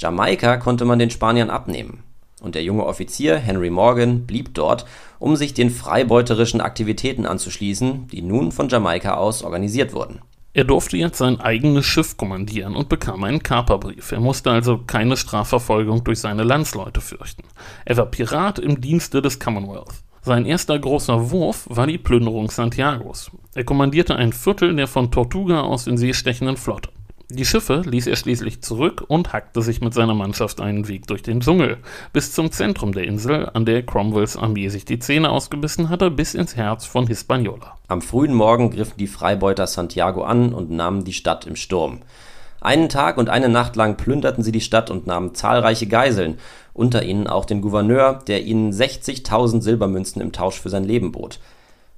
Jamaika 0.00 0.56
konnte 0.56 0.86
man 0.86 0.98
den 0.98 1.10
Spaniern 1.10 1.50
abnehmen. 1.50 2.02
Und 2.40 2.54
der 2.54 2.62
junge 2.62 2.86
Offizier 2.86 3.36
Henry 3.36 3.68
Morgan 3.68 4.26
blieb 4.26 4.54
dort, 4.54 4.86
um 5.18 5.36
sich 5.36 5.52
den 5.52 5.68
freibeuterischen 5.68 6.62
Aktivitäten 6.62 7.26
anzuschließen, 7.26 8.08
die 8.08 8.22
nun 8.22 8.50
von 8.50 8.70
Jamaika 8.70 9.14
aus 9.14 9.42
organisiert 9.42 9.92
wurden. 9.92 10.20
Er 10.54 10.64
durfte 10.64 10.96
jetzt 10.96 11.18
sein 11.18 11.38
eigenes 11.38 11.84
Schiff 11.84 12.16
kommandieren 12.16 12.74
und 12.74 12.88
bekam 12.88 13.22
einen 13.24 13.42
Kaperbrief. 13.42 14.10
Er 14.10 14.20
musste 14.20 14.50
also 14.50 14.78
keine 14.78 15.18
Strafverfolgung 15.18 16.02
durch 16.02 16.18
seine 16.18 16.42
Landsleute 16.42 17.00
fürchten. 17.00 17.44
Er 17.84 17.98
war 17.98 18.06
Pirat 18.06 18.58
im 18.58 18.80
Dienste 18.80 19.20
des 19.20 19.38
Commonwealth. 19.38 20.02
Sein 20.22 20.46
erster 20.46 20.78
großer 20.78 21.30
Wurf 21.30 21.66
war 21.70 21.86
die 21.86 21.98
Plünderung 21.98 22.50
Santiagos. 22.50 23.30
Er 23.54 23.64
kommandierte 23.64 24.16
ein 24.16 24.32
Viertel 24.32 24.74
der 24.74 24.88
von 24.88 25.10
Tortuga 25.10 25.60
aus 25.60 25.86
in 25.86 25.96
See 25.96 26.14
stechenden 26.14 26.56
Flotte. 26.56 26.90
Die 27.32 27.44
Schiffe 27.44 27.82
ließ 27.86 28.08
er 28.08 28.16
schließlich 28.16 28.60
zurück 28.60 29.04
und 29.06 29.32
hackte 29.32 29.62
sich 29.62 29.80
mit 29.80 29.94
seiner 29.94 30.14
Mannschaft 30.14 30.60
einen 30.60 30.88
Weg 30.88 31.06
durch 31.06 31.22
den 31.22 31.38
Dschungel, 31.38 31.76
bis 32.12 32.32
zum 32.32 32.50
Zentrum 32.50 32.92
der 32.92 33.04
Insel, 33.04 33.48
an 33.54 33.64
der 33.64 33.86
Cromwells 33.86 34.36
Armee 34.36 34.68
sich 34.68 34.84
die 34.84 34.98
Zähne 34.98 35.30
ausgebissen 35.30 35.90
hatte, 35.90 36.10
bis 36.10 36.34
ins 36.34 36.56
Herz 36.56 36.86
von 36.86 37.06
Hispaniola. 37.06 37.78
Am 37.86 38.02
frühen 38.02 38.34
Morgen 38.34 38.70
griffen 38.70 38.96
die 38.98 39.06
Freibeuter 39.06 39.68
Santiago 39.68 40.24
an 40.24 40.52
und 40.52 40.72
nahmen 40.72 41.04
die 41.04 41.12
Stadt 41.12 41.46
im 41.46 41.54
Sturm. 41.54 42.00
Einen 42.60 42.88
Tag 42.88 43.16
und 43.16 43.28
eine 43.28 43.48
Nacht 43.48 43.76
lang 43.76 43.96
plünderten 43.96 44.42
sie 44.42 44.52
die 44.52 44.60
Stadt 44.60 44.90
und 44.90 45.06
nahmen 45.06 45.32
zahlreiche 45.32 45.86
Geiseln, 45.86 46.36
unter 46.74 47.04
ihnen 47.04 47.28
auch 47.28 47.44
den 47.44 47.60
Gouverneur, 47.60 48.18
der 48.26 48.42
ihnen 48.42 48.72
60.000 48.72 49.62
Silbermünzen 49.62 50.20
im 50.20 50.32
Tausch 50.32 50.60
für 50.60 50.68
sein 50.68 50.84
Leben 50.84 51.12
bot. 51.12 51.38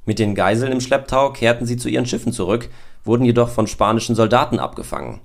Mit 0.05 0.19
den 0.19 0.35
Geiseln 0.35 0.73
im 0.73 0.81
Schlepptau 0.81 1.31
kehrten 1.31 1.65
sie 1.65 1.79
zu 1.79 1.89
ihren 1.89 2.07
Schiffen 2.07 2.33
zurück, 2.33 2.69
wurden 3.05 3.25
jedoch 3.25 3.49
von 3.49 3.67
spanischen 3.67 4.15
Soldaten 4.15 4.59
abgefangen. 4.59 5.21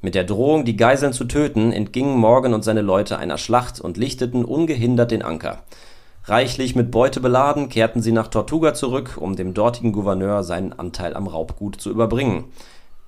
Mit 0.00 0.14
der 0.14 0.24
Drohung, 0.24 0.64
die 0.64 0.76
Geiseln 0.76 1.12
zu 1.12 1.24
töten, 1.24 1.72
entgingen 1.72 2.18
Morgan 2.18 2.54
und 2.54 2.64
seine 2.64 2.82
Leute 2.82 3.18
einer 3.18 3.38
Schlacht 3.38 3.80
und 3.80 3.96
lichteten 3.96 4.44
ungehindert 4.44 5.12
den 5.12 5.22
Anker. 5.22 5.62
Reichlich 6.24 6.74
mit 6.74 6.90
Beute 6.90 7.20
beladen, 7.20 7.68
kehrten 7.68 8.02
sie 8.02 8.12
nach 8.12 8.28
Tortuga 8.28 8.74
zurück, 8.74 9.16
um 9.20 9.36
dem 9.36 9.54
dortigen 9.54 9.92
Gouverneur 9.92 10.42
seinen 10.42 10.72
Anteil 10.72 11.14
am 11.14 11.26
Raubgut 11.26 11.80
zu 11.80 11.90
überbringen. 11.90 12.44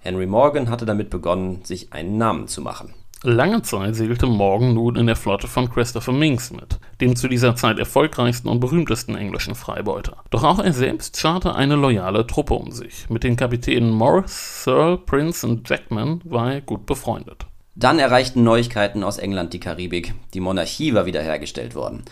Henry 0.00 0.26
Morgan 0.26 0.70
hatte 0.70 0.84
damit 0.84 1.10
begonnen, 1.10 1.64
sich 1.64 1.92
einen 1.92 2.18
Namen 2.18 2.48
zu 2.48 2.60
machen. 2.60 2.94
Lange 3.26 3.62
Zeit 3.62 3.96
segelte 3.96 4.26
Morgan 4.26 4.74
nun 4.74 4.96
in 4.96 5.06
der 5.06 5.16
Flotte 5.16 5.48
von 5.48 5.70
Christopher 5.70 6.12
Minks 6.12 6.50
mit, 6.50 6.78
dem 7.00 7.16
zu 7.16 7.26
dieser 7.26 7.56
Zeit 7.56 7.78
erfolgreichsten 7.78 8.48
und 8.48 8.60
berühmtesten 8.60 9.16
englischen 9.16 9.54
Freibeuter. 9.54 10.18
Doch 10.28 10.44
auch 10.44 10.58
er 10.58 10.74
selbst 10.74 11.16
scharte 11.16 11.54
eine 11.54 11.74
loyale 11.74 12.26
Truppe 12.26 12.52
um 12.52 12.70
sich. 12.70 13.08
Mit 13.08 13.24
den 13.24 13.36
Kapitänen 13.36 13.88
Morris, 13.88 14.64
Searle, 14.64 14.98
Prince 14.98 15.46
und 15.46 15.66
Jackman 15.66 16.20
war 16.24 16.52
er 16.52 16.60
gut 16.60 16.84
befreundet. 16.84 17.46
Dann 17.74 17.98
erreichten 17.98 18.44
Neuigkeiten 18.44 19.02
aus 19.02 19.16
England 19.16 19.54
die 19.54 19.60
Karibik. 19.60 20.12
Die 20.34 20.40
Monarchie 20.40 20.92
war 20.92 21.06
wiederhergestellt 21.06 21.74
worden. 21.74 22.04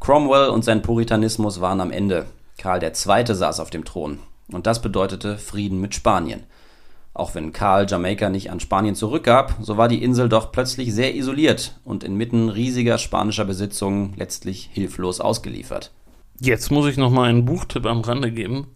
Cromwell 0.00 0.48
und 0.48 0.64
sein 0.64 0.82
Puritanismus 0.82 1.60
waren 1.60 1.80
am 1.80 1.92
Ende. 1.92 2.26
Karl 2.58 2.82
II. 2.82 2.92
saß 3.24 3.60
auf 3.60 3.70
dem 3.70 3.84
Thron. 3.84 4.18
Und 4.50 4.66
das 4.66 4.82
bedeutete 4.82 5.38
Frieden 5.38 5.80
mit 5.80 5.94
Spanien. 5.94 6.42
Auch 7.16 7.34
wenn 7.34 7.54
Karl 7.54 7.86
Jamaika 7.88 8.28
nicht 8.28 8.50
an 8.50 8.60
Spanien 8.60 8.94
zurückgab, 8.94 9.54
so 9.62 9.78
war 9.78 9.88
die 9.88 10.04
Insel 10.04 10.28
doch 10.28 10.52
plötzlich 10.52 10.92
sehr 10.92 11.14
isoliert 11.14 11.80
und 11.82 12.04
inmitten 12.04 12.50
riesiger 12.50 12.98
spanischer 12.98 13.46
Besitzungen 13.46 14.12
letztlich 14.18 14.68
hilflos 14.70 15.22
ausgeliefert. 15.22 15.92
Jetzt 16.38 16.70
muss 16.70 16.86
ich 16.86 16.98
noch 16.98 17.10
mal 17.10 17.30
einen 17.30 17.46
Buchtipp 17.46 17.86
am 17.86 18.02
Rande 18.02 18.30
geben. 18.30 18.66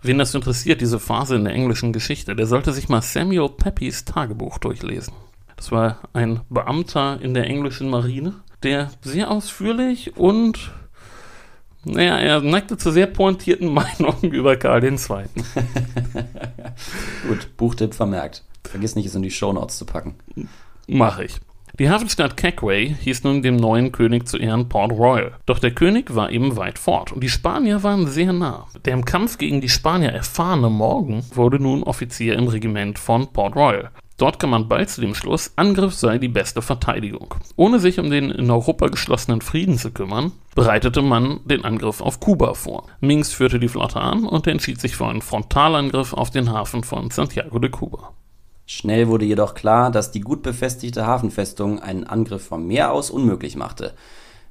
Wen 0.00 0.16
das 0.16 0.34
interessiert, 0.34 0.80
diese 0.80 0.98
Phase 0.98 1.36
in 1.36 1.44
der 1.44 1.52
englischen 1.52 1.92
Geschichte, 1.92 2.34
der 2.34 2.46
sollte 2.46 2.72
sich 2.72 2.88
mal 2.88 3.02
Samuel 3.02 3.50
Pepys 3.50 4.06
Tagebuch 4.06 4.56
durchlesen. 4.56 5.12
Das 5.56 5.70
war 5.70 5.98
ein 6.14 6.40
Beamter 6.48 7.20
in 7.20 7.34
der 7.34 7.44
englischen 7.44 7.90
Marine, 7.90 8.36
der 8.62 8.90
sehr 9.02 9.30
ausführlich 9.30 10.16
und 10.16 10.72
naja, 11.84 12.18
er 12.18 12.40
neigte 12.40 12.76
zu 12.76 12.90
sehr 12.90 13.06
pointierten 13.06 13.68
Meinungen 13.74 14.32
über 14.32 14.56
Karl 14.56 14.84
II. 14.84 14.96
Gut, 17.28 17.56
Buchtipp 17.56 17.94
vermerkt. 17.94 18.44
Vergiss 18.64 18.94
nicht, 18.94 19.06
es 19.06 19.14
in 19.14 19.22
die 19.22 19.30
Shownotes 19.30 19.78
zu 19.78 19.86
packen. 19.86 20.14
Mach 20.86 21.18
ich. 21.18 21.40
Die 21.78 21.88
Hafenstadt 21.88 22.36
Cackway 22.36 22.94
hieß 23.00 23.24
nun 23.24 23.40
dem 23.40 23.56
neuen 23.56 23.92
König 23.92 24.28
zu 24.28 24.36
Ehren 24.36 24.68
Port 24.68 24.92
Royal. 24.92 25.32
Doch 25.46 25.58
der 25.58 25.70
König 25.70 26.14
war 26.14 26.30
eben 26.30 26.56
weit 26.58 26.78
fort 26.78 27.12
und 27.12 27.24
die 27.24 27.30
Spanier 27.30 27.82
waren 27.82 28.06
sehr 28.06 28.34
nah. 28.34 28.66
Der 28.84 28.92
im 28.92 29.06
Kampf 29.06 29.38
gegen 29.38 29.62
die 29.62 29.70
Spanier 29.70 30.10
erfahrene 30.10 30.68
Morgan 30.68 31.24
wurde 31.34 31.58
nun 31.58 31.82
Offizier 31.82 32.34
im 32.36 32.48
Regiment 32.48 32.98
von 32.98 33.32
Port 33.32 33.56
Royal. 33.56 33.90
Dort 34.22 34.38
kam 34.38 34.50
man 34.50 34.68
bald 34.68 34.88
zu 34.88 35.00
dem 35.00 35.16
Schluss, 35.16 35.50
Angriff 35.56 35.94
sei 35.94 36.18
die 36.18 36.28
beste 36.28 36.62
Verteidigung. 36.62 37.34
Ohne 37.56 37.80
sich 37.80 37.98
um 37.98 38.08
den 38.08 38.30
in 38.30 38.52
Europa 38.52 38.86
geschlossenen 38.86 39.40
Frieden 39.40 39.78
zu 39.78 39.90
kümmern, 39.90 40.30
bereitete 40.54 41.02
man 41.02 41.40
den 41.44 41.64
Angriff 41.64 42.00
auf 42.00 42.20
Kuba 42.20 42.54
vor. 42.54 42.86
Minks 43.00 43.32
führte 43.32 43.58
die 43.58 43.66
Flotte 43.66 44.00
an 44.00 44.24
und 44.24 44.46
entschied 44.46 44.80
sich 44.80 44.94
für 44.94 45.08
einen 45.08 45.22
Frontalangriff 45.22 46.12
auf 46.12 46.30
den 46.30 46.52
Hafen 46.52 46.84
von 46.84 47.10
Santiago 47.10 47.58
de 47.58 47.70
Cuba. 47.70 48.12
Schnell 48.64 49.08
wurde 49.08 49.24
jedoch 49.24 49.54
klar, 49.54 49.90
dass 49.90 50.12
die 50.12 50.20
gut 50.20 50.44
befestigte 50.44 51.04
Hafenfestung 51.04 51.80
einen 51.80 52.04
Angriff 52.04 52.46
vom 52.46 52.64
Meer 52.68 52.92
aus 52.92 53.10
unmöglich 53.10 53.56
machte. 53.56 53.92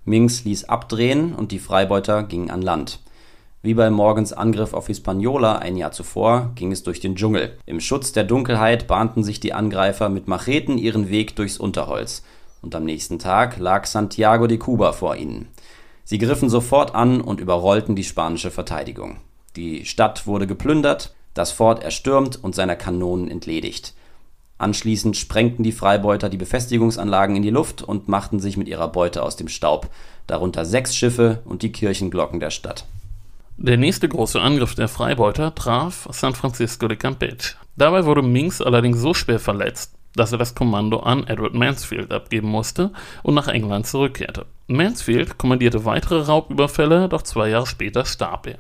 Minks 0.04 0.44
ließ 0.44 0.66
abdrehen 0.66 1.34
und 1.34 1.54
die 1.54 1.60
Freibeuter 1.60 2.24
gingen 2.24 2.52
an 2.52 2.62
Land. 2.62 3.00
Wie 3.64 3.76
bei 3.76 3.92
Morgans 3.92 4.34
Angriff 4.34 4.74
auf 4.74 4.88
Hispaniola 4.88 5.58
ein 5.58 5.78
Jahr 5.78 5.92
zuvor 5.92 6.52
ging 6.56 6.72
es 6.72 6.82
durch 6.82 7.00
den 7.00 7.16
Dschungel. 7.16 7.60
Im 7.68 7.80
Schutz 7.80 8.12
der 8.12 8.24
Dunkelheit 8.24 8.88
bahnten 8.88 9.24
sich 9.24 9.40
die 9.40 9.54
Angreifer 9.54 10.10
mit 10.10 10.28
Macheten 10.28 10.80
ihren 10.80 11.10
Weg 11.10 11.36
durchs 11.36 11.60
Unterholz, 11.60 12.24
und 12.64 12.74
am 12.74 12.86
nächsten 12.86 13.20
Tag 13.20 13.60
lag 13.60 13.86
Santiago 13.86 14.48
de 14.48 14.58
Cuba 14.58 14.94
vor 14.94 15.16
ihnen. 15.16 15.48
Sie 16.04 16.18
griffen 16.18 16.50
sofort 16.50 16.96
an 16.96 17.22
und 17.22 17.40
überrollten 17.40 17.96
die 17.96 18.04
spanische 18.04 18.50
Verteidigung. 18.50 19.18
Die 19.56 19.86
Stadt 19.86 20.26
wurde 20.26 20.48
geplündert, 20.48 21.14
das 21.36 21.52
Fort 21.52 21.84
erstürmt 21.84 22.44
und 22.44 22.56
seiner 22.56 22.76
Kanonen 22.76 23.30
entledigt. 23.30 23.94
Anschließend 24.58 25.18
sprengten 25.18 25.64
die 25.64 25.72
Freibeuter 25.72 26.30
die 26.30 26.38
Befestigungsanlagen 26.38 27.36
in 27.36 27.44
die 27.44 27.52
Luft 27.52 27.84
und 27.84 28.08
machten 28.08 28.40
sich 28.40 28.58
mit 28.58 28.68
ihrer 28.68 28.88
Beute 28.88 29.22
aus 29.22 29.36
dem 29.36 29.48
Staub, 29.48 29.90
darunter 30.26 30.66
sechs 30.66 30.96
Schiffe 30.96 31.42
und 31.46 31.62
die 31.62 31.72
Kirchenglocken 31.72 32.40
der 32.40 32.50
Stadt. 32.50 32.86
Der 33.58 33.78
nächste 33.78 34.10
große 34.10 34.42
Angriff 34.42 34.76
der 34.76 34.88
Freibeuter 34.88 35.54
traf 35.54 36.08
San 36.12 36.34
Francisco 36.34 36.88
de 36.88 36.98
Campeche. 36.98 37.56
Dabei 37.76 38.06
wurde 38.06 38.22
Minks 38.22 38.62
allerdings 38.62 39.00
so 39.00 39.14
schwer 39.14 39.40
verletzt, 39.40 39.96
dass 40.16 40.32
er 40.32 40.38
das 40.38 40.56
Kommando 40.56 41.00
an 41.00 41.28
Edward 41.28 41.54
Mansfield 41.54 42.12
abgeben 42.12 42.48
musste 42.48 42.92
und 43.24 43.36
nach 43.36 43.48
England 43.48 43.88
zurückkehrte. 43.88 44.46
Mansfield 44.68 45.38
kommandierte 45.38 45.86
weitere 45.86 46.22
Raubüberfälle, 46.22 47.08
doch 47.10 47.22
zwei 47.22 47.50
Jahre 47.50 47.68
später 47.68 48.06
starb 48.06 48.48
er 48.48 48.58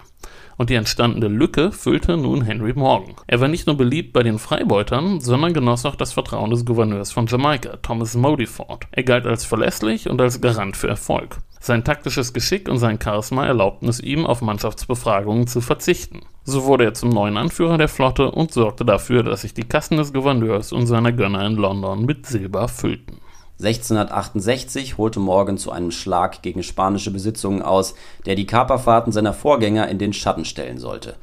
und 0.62 0.69
die 0.69 0.75
entstandene 0.75 1.27
Lücke 1.27 1.71
füllte 1.71 2.17
nun 2.17 2.43
Henry 2.43 2.74
Morgan. 2.74 3.15
Er 3.25 3.41
war 3.41 3.48
nicht 3.48 3.65
nur 3.65 3.77
beliebt 3.77 4.13
bei 4.13 4.21
den 4.21 4.38
Freibeutern, 4.38 5.19
sondern 5.19 5.55
genoss 5.55 5.88
auch 5.88 5.95
das 5.95 6.13
Vertrauen 6.13 6.51
des 6.51 6.65
Gouverneurs 6.65 7.12
von 7.12 7.25
Jamaika, 7.25 7.77
Thomas 7.77 8.13
Modiford. 8.15 8.86
Er 8.91 9.01
galt 9.01 9.25
als 9.25 9.43
verlässlich 9.43 10.07
und 10.07 10.21
als 10.21 10.39
Garant 10.39 10.77
für 10.77 10.88
Erfolg. 10.88 11.38
Sein 11.63 11.84
taktisches 11.84 12.34
Geschick 12.34 12.68
und 12.68 12.80
sein 12.80 13.00
Charisma 13.00 13.46
erlaubten 13.46 13.88
es 13.88 14.00
ihm, 14.00 14.25
auf 14.25 14.41
Mannschaftsbefragungen 14.41 15.46
zu 15.46 15.62
verzichten. 15.62 16.22
So 16.44 16.65
wurde 16.65 16.86
er 16.86 16.96
zum 16.96 17.10
neuen 17.10 17.38
Anführer 17.38 17.77
der 17.77 17.88
Flotte 17.88 18.32
und 18.32 18.51
sorgte 18.51 18.84
dafür, 18.84 19.22
dass 19.22 19.41
sich 19.41 19.53
die 19.53 19.63
Kassen 19.63 19.98
des 19.98 20.12
Gouverneurs 20.12 20.72
und 20.72 20.88
seiner 20.88 21.12
Gönner 21.12 21.46
in 21.46 21.58
London 21.58 22.03
mit 22.03 22.25
Silber 22.25 22.68
füllten. 22.68 23.18
1668 23.60 24.98
holte 24.98 25.20
Morgan 25.20 25.60
zu 25.60 25.72
einem 25.72 25.91
Schlag 25.91 26.41
gegen 26.41 26.63
spanische 26.63 27.12
Besitzungen 27.12 27.62
aus, 27.62 27.94
der 28.25 28.34
die 28.34 28.48
Kaperfahrten 28.48 29.13
seiner 29.13 29.34
Vorgänger 29.34 29.88
in 29.88 30.00
den 30.00 30.13
Schatten 30.13 30.46
stellen 30.46 30.80
sollte. 30.80 31.15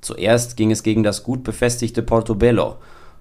Zuerst 0.00 0.56
ging 0.56 0.70
es 0.70 0.82
gegen 0.82 1.02
das 1.02 1.24
gut 1.24 1.44
befestigte 1.44 2.02
Portobello. 2.02 2.76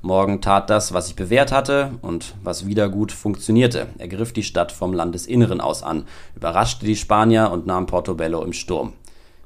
Morgan 0.05 0.41
tat 0.41 0.69
das, 0.69 0.93
was 0.93 1.07
sich 1.07 1.15
bewährt 1.15 1.53
hatte 1.53 1.91
und 2.01 2.36
was 2.43 2.67
wieder 2.67 2.89
gut 2.89 3.13
funktionierte. 3.13 3.88
Er 3.98 4.10
griff 4.10 4.33
die 4.33 4.43
Stadt 4.43 4.74
vom 4.74 4.91
Landesinneren 4.91 5.62
aus 5.62 5.81
an, 5.81 6.03
überraschte 6.36 6.86
die 6.86 6.98
Spanier 6.98 7.51
und 7.53 7.67
nahm 7.67 7.86
Portobello 7.86 8.43
im 8.43 8.51
Sturm. 8.51 8.91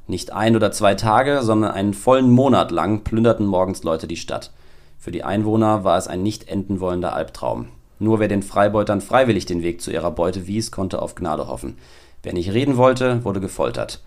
Nicht 0.07 0.33
ein 0.33 0.55
oder 0.55 0.71
zwei 0.71 0.95
Tage, 0.95 1.43
sondern 1.43 1.73
einen 1.73 1.93
vollen 1.93 2.31
Monat 2.31 2.71
lang 2.71 3.03
plünderten 3.03 3.45
Morgens 3.45 3.83
Leute 3.83 4.07
die 4.07 4.17
Stadt. 4.17 4.51
Für 4.97 5.11
die 5.11 5.23
Einwohner 5.23 5.83
war 5.83 5.95
es 5.95 6.07
ein 6.07 6.23
nicht 6.23 6.47
enden 6.47 6.79
wollender 6.79 7.13
Albtraum. 7.13 7.67
Nur 7.99 8.19
wer 8.19 8.27
den 8.27 8.41
Freibeutern 8.41 9.01
freiwillig 9.01 9.45
den 9.45 9.61
Weg 9.61 9.79
zu 9.79 9.91
ihrer 9.91 10.09
Beute 10.09 10.47
wies, 10.47 10.71
konnte 10.71 11.03
auf 11.03 11.13
Gnade 11.13 11.47
hoffen. 11.47 11.77
Wer 12.23 12.33
nicht 12.33 12.51
reden 12.51 12.77
wollte, 12.77 13.23
wurde 13.23 13.41
gefoltert. 13.41 14.01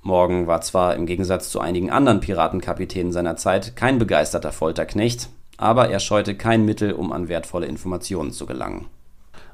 Morgan 0.00 0.46
war 0.46 0.62
zwar 0.62 0.96
im 0.96 1.04
Gegensatz 1.04 1.50
zu 1.50 1.60
einigen 1.60 1.90
anderen 1.90 2.20
Piratenkapitänen 2.20 3.12
seiner 3.12 3.36
Zeit 3.36 3.76
kein 3.76 3.98
begeisterter 3.98 4.50
Folterknecht, 4.50 5.28
aber 5.60 5.90
er 5.90 6.00
scheute 6.00 6.34
kein 6.34 6.64
Mittel, 6.64 6.92
um 6.92 7.12
an 7.12 7.28
wertvolle 7.28 7.66
Informationen 7.66 8.32
zu 8.32 8.46
gelangen. 8.46 8.86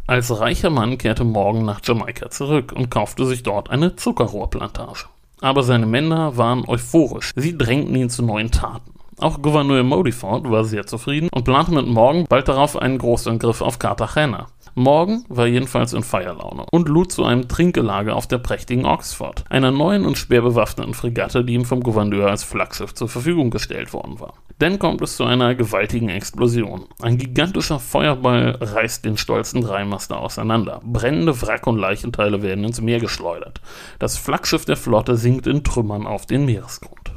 Als 0.07 0.39
reicher 0.39 0.71
Mann 0.71 0.99
kehrte 0.99 1.25
Morgan 1.25 1.65
nach 1.65 1.81
Jamaika 1.83 2.31
zurück 2.31 2.73
und 2.73 2.91
kaufte 2.91 3.27
sich 3.27 3.43
dort 3.43 3.71
eine 3.71 3.97
Zuckerrohrplantage. 3.97 5.07
Aber 5.41 5.65
seine 5.65 5.87
Männer 5.87 6.37
waren 6.37 6.65
euphorisch. 6.67 7.33
Sie 7.35 7.59
drängten 7.59 7.95
ihn 7.97 8.09
zu 8.09 8.23
neuen 8.23 8.53
Taten. 8.53 8.93
Auch 9.19 9.43
Gouverneur 9.43 9.83
Modiford 9.83 10.49
war 10.49 10.65
sehr 10.65 10.87
zufrieden 10.87 11.29
und 11.33 11.45
plante 11.45 11.73
mit 11.73 11.87
Morgan 11.87 12.27
bald 12.29 12.49
darauf 12.49 12.77
einen 12.77 12.99
Großangriff 12.99 13.61
auf 13.61 13.79
Cartagena. 13.79 14.47
Morgan 14.79 15.25
war 15.31 15.47
jedenfalls 15.47 15.95
in 15.95 16.03
Feierlaune 16.03 16.67
und 16.71 16.91
lud 16.91 17.11
zu 17.11 17.25
einem 17.25 17.49
Trinkgelage 17.49 18.15
auf 18.15 18.27
der 18.27 18.37
prächtigen 18.37 18.85
Oxford, 18.85 19.43
einer 19.49 19.71
neuen 19.71 20.05
und 20.05 20.19
schwer 20.19 20.43
bewaffneten 20.43 20.93
Fregatte, 20.93 21.43
die 21.47 21.55
ihm 21.55 21.65
vom 21.65 21.83
Gouverneur 21.83 22.29
als 22.29 22.45
Flaggschiff 22.45 22.93
zur 22.93 23.09
Verfügung 23.09 23.49
gestellt 23.49 23.95
worden 23.95 24.21
war. 24.21 24.35
Dann 24.59 24.79
kommt 24.79 25.01
es 25.01 25.17
zu 25.17 25.25
einer 25.25 25.55
gewaltigen 25.55 26.11
Explosion. 26.11 26.85
Ein 27.01 27.17
gigantischer 27.17 27.81
Feuerball 27.81 28.59
reißt 28.61 29.03
den 29.07 29.17
stolzen 29.17 29.63
Dreimaster 29.63 30.21
auseinander. 30.21 30.83
Brennende 30.85 31.41
Wrack- 31.41 31.67
und 31.67 31.79
Leichenteile 31.79 32.43
werden 32.43 32.65
ins 32.65 32.83
Meer 32.83 33.01
geschleudert. 33.01 33.63
Das 33.99 34.19
Flaggschiff 34.19 34.67
der 34.67 34.77
Flotte 34.77 35.17
sinkt 35.17 35.47
in 35.47 35.65
Trümmern 35.65 36.07
auf 36.07 36.27
den 36.27 36.45
Meeresgrund 36.45 37.13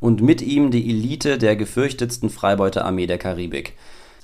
und 0.00 0.22
mit 0.22 0.42
ihm 0.42 0.70
die 0.70 0.88
Elite 0.88 1.38
der 1.38 1.56
gefürchtetsten 1.56 2.30
Freibeuterarmee 2.30 3.06
der 3.06 3.18
Karibik. 3.18 3.74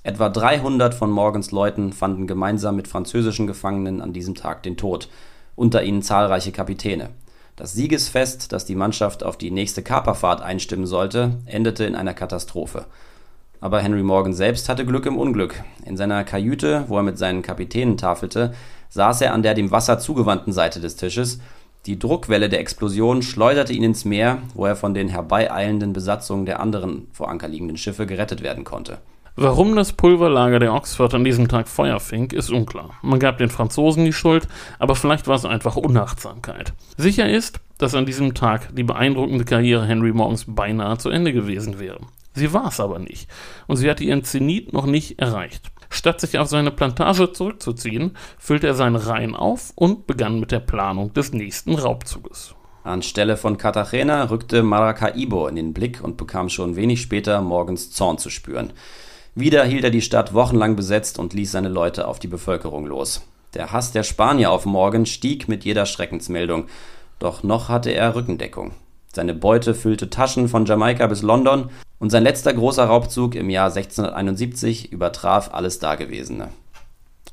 Etwa 0.07 0.29
300 0.29 0.95
von 0.95 1.11
Morgans 1.11 1.51
Leuten 1.51 1.93
fanden 1.93 2.29
gemeinsam 2.29 2.77
mit 2.77 2.87
französischen 2.87 3.49
Gefangenen 3.49 4.01
an 4.01 4.13
diesem 4.13 4.37
Tag 4.37 4.63
den 4.63 4.77
Tod, 4.77 5.09
unter 5.57 5.83
ihnen 5.83 6.01
zahlreiche 6.01 6.53
Kapitäne. 6.53 7.09
Das 7.57 7.73
Siegesfest, 7.73 8.53
das 8.53 8.65
die 8.65 8.77
Mannschaft 8.77 9.25
auf 9.25 9.37
die 9.37 9.51
nächste 9.51 9.83
Kaperfahrt 9.83 10.43
einstimmen 10.43 10.87
sollte, 10.87 11.39
endete 11.45 11.87
in 11.87 11.97
einer 11.97 12.15
Katastrophe. 12.15 12.85
Aber 13.61 13.81
Henry 13.81 14.05
Morgan 14.05 14.33
selbst 14.33 14.69
hatte 14.69 14.87
Glück 14.87 15.07
im 15.07 15.19
Unglück. 15.19 15.65
In 15.85 15.97
seiner 15.97 16.23
Kajüte, 16.23 16.85
wo 16.87 16.99
er 16.99 17.03
mit 17.03 17.19
seinen 17.19 17.43
Kapitänen 17.43 17.97
tafelte, 17.97 18.55
saß 18.91 19.23
er 19.23 19.35
an 19.35 19.43
der 19.43 19.55
dem 19.55 19.73
Wasser 19.73 19.99
zugewandten 19.99 20.53
Seite 20.53 20.79
des 20.79 20.95
Tisches 20.95 21.41
die 21.87 21.99
Druckwelle 22.01 22.49
der 22.49 22.59
Explosion 22.59 23.23
schleuderte 23.23 23.73
ihn 23.73 23.85
ins 23.85 24.05
Meer, 24.05 24.39
wo 24.55 24.67
er 24.67 24.75
von 24.75 24.93
den 24.93 25.09
herbeieilenden 25.09 25.93
Besatzungen 25.93 26.45
der 26.45 26.59
anderen 26.59 27.07
vor 27.13 27.29
Anker 27.29 27.47
liegenden 27.47 27.77
Schiffe 27.77 28.07
gerettet 28.07 28.43
werden 28.43 28.65
konnte. 28.65 28.99
Warum 29.39 29.77
das 29.77 29.93
Pulverlager 29.93 30.59
der 30.61 30.73
Oxford 30.73 31.13
an 31.13 31.23
diesem 31.23 31.47
Tag 31.47 31.69
Feuer 31.69 32.01
fing, 32.01 32.31
ist 32.31 32.51
unklar. 32.51 32.93
Man 33.03 33.19
gab 33.19 33.37
den 33.37 33.51
Franzosen 33.51 34.07
die 34.07 34.15
Schuld, 34.15 34.49
aber 34.79 34.95
vielleicht 34.95 35.27
war 35.27 35.35
es 35.35 35.45
einfach 35.45 35.77
Unachtsamkeit. 35.77 36.73
Sicher 36.97 37.29
ist, 37.29 37.61
dass 37.77 37.95
an 37.95 38.07
diesem 38.07 38.33
Tag 38.33 38.75
die 38.75 38.83
beeindruckende 38.83 39.45
Karriere 39.45 39.85
Henry 39.85 40.15
Morgans 40.15 40.47
beinahe 40.49 40.97
zu 40.97 41.11
Ende 41.11 41.35
gewesen 41.35 41.79
wäre. 41.79 42.01
Sie 42.33 42.55
war 42.55 42.69
es 42.69 42.81
aber 42.81 42.99
nicht, 42.99 43.29
und 43.67 43.77
sie 43.77 43.91
hatte 43.91 44.05
ihren 44.05 44.25
Zenit 44.25 44.73
noch 44.73 44.87
nicht 44.87 45.19
erreicht. 45.19 45.71
Statt 45.91 46.19
sich 46.19 46.39
auf 46.39 46.49
seine 46.49 46.71
Plantage 46.71 47.31
zurückzuziehen, 47.31 48.17
füllte 48.39 48.69
er 48.69 48.75
seine 48.75 49.07
Reihen 49.07 49.37
auf 49.37 49.71
und 49.75 50.07
begann 50.07 50.41
mit 50.41 50.51
der 50.51 50.61
Planung 50.61 51.13
des 51.13 51.35
nächsten 51.35 51.75
Raubzuges. 51.75 52.55
Anstelle 52.85 53.37
von 53.37 53.59
Cartagena 53.59 54.25
rückte 54.25 54.63
Maracaibo 54.63 55.47
in 55.47 55.57
den 55.57 55.75
Blick 55.75 56.03
und 56.03 56.17
bekam 56.17 56.49
schon 56.49 56.77
wenig 56.77 57.03
später 57.03 57.43
Morgens 57.43 57.91
Zorn 57.91 58.17
zu 58.17 58.31
spüren. 58.31 58.73
Wieder 59.39 59.67
hielt 59.67 59.85
er 59.85 59.91
die 59.91 60.01
Stadt 60.01 60.33
wochenlang 60.33 60.77
besetzt 60.77 61.19
und 61.19 61.35
ließ 61.35 61.53
seine 61.53 61.69
Leute 61.69 62.09
auf 62.09 62.19
die 62.19 62.27
Bevölkerung 62.27 62.87
los. 62.87 63.21
Der 63.53 63.71
Hass 63.71 63.93
der 63.93 64.03
Spanier 64.03 64.51
auf 64.51 64.65
Morgan 64.65 65.05
stieg 65.05 65.47
mit 65.47 65.63
jeder 65.63 65.85
Schreckensmeldung, 65.85 66.69
doch 67.19 67.43
noch 67.43 67.69
hatte 67.69 67.91
er 67.91 68.15
Rückendeckung. 68.15 68.73
Seine 69.13 69.35
Beute 69.35 69.75
füllte 69.75 70.09
Taschen 70.09 70.49
von 70.49 70.65
Jamaika 70.65 71.07
bis 71.07 71.21
London 71.21 71.69
und 71.99 72.09
sein 72.09 72.23
letzter 72.23 72.55
großer 72.55 72.87
Raubzug 72.87 73.35
im 73.35 73.51
Jahr 73.51 73.67
1671 73.67 74.91
übertraf 74.91 75.53
alles 75.53 75.81
Dagewesene. 75.81 76.49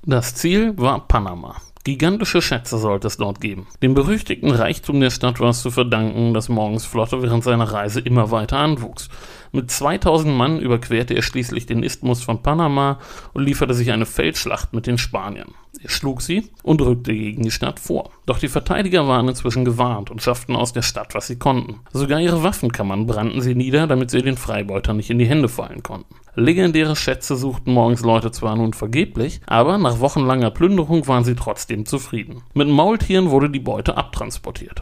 Das 0.06 0.36
Ziel 0.36 0.78
war 0.78 1.08
Panama. 1.08 1.56
Gigantische 1.86 2.42
Schätze 2.42 2.78
sollte 2.78 3.08
es 3.08 3.18
dort 3.18 3.42
geben. 3.42 3.68
Dem 3.82 3.94
berüchtigten 3.94 4.52
Reichtum 4.52 5.02
der 5.02 5.10
Stadt 5.10 5.42
war 5.42 5.50
es 5.50 5.62
zu 5.62 5.70
verdanken, 5.70 6.34
dass 6.34 6.48
Morgens 6.48 6.86
Flotte 6.86 7.22
während 7.22 7.44
seiner 7.44 7.66
Reise 7.66 8.00
immer 8.00 8.32
weiter 8.32 8.58
anwuchs. 8.58 9.10
Mit 9.52 9.70
2000 9.70 10.34
Mann 10.34 10.62
überquerte 10.62 11.14
er 11.14 11.22
schließlich 11.22 11.66
den 11.66 11.84
Isthmus 11.84 12.24
von 12.24 12.42
Panama 12.42 13.00
und 13.34 13.44
lieferte 13.44 13.74
sich 13.74 13.92
eine 13.92 14.06
Feldschlacht 14.06 14.72
mit 14.72 14.88
den 14.88 14.98
Spaniern. 14.98 15.56
Er 15.82 15.90
schlug 15.90 16.22
sie 16.22 16.50
und 16.64 16.82
rückte 16.82 17.14
gegen 17.14 17.44
die 17.44 17.52
Stadt 17.52 17.82
vor. 17.82 18.12
Doch 18.26 18.40
die 18.40 18.48
Verteidiger 18.48 19.06
waren 19.10 19.28
inzwischen 19.28 19.66
gewarnt 19.66 20.10
und 20.10 20.22
schafften 20.22 20.56
aus 20.56 20.72
der 20.72 20.84
Stadt, 20.84 21.14
was 21.14 21.28
sie 21.28 21.38
konnten. 21.38 21.82
Sogar 21.92 22.22
ihre 22.22 22.44
Waffenkammern 22.44 23.08
brannten 23.08 23.42
sie 23.42 23.56
nieder, 23.56 23.88
damit 23.88 24.10
sie 24.10 24.22
den 24.22 24.38
Freibeutern 24.38 24.96
nicht 24.96 25.10
in 25.10 25.20
die 25.20 25.28
Hände 25.28 25.50
fallen 25.50 25.84
konnten. 25.84 26.16
Legendäre 26.36 26.96
Schätze 26.96 27.36
suchten 27.36 27.74
morgens 27.74 28.02
Leute 28.02 28.32
zwar 28.32 28.56
nun 28.56 28.74
vergeblich, 28.74 29.40
aber 29.46 29.78
nach 29.78 30.00
wochenlanger 30.00 30.50
Plünderung 30.50 31.08
waren 31.08 31.24
sie 31.24 31.36
trotzdem 31.36 31.86
zufrieden. 31.86 32.42
Mit 32.56 32.68
Maultieren 32.68 33.30
wurde 33.30 33.52
die 33.52 33.60
Beute 33.60 33.98
abtransportiert. 33.98 34.82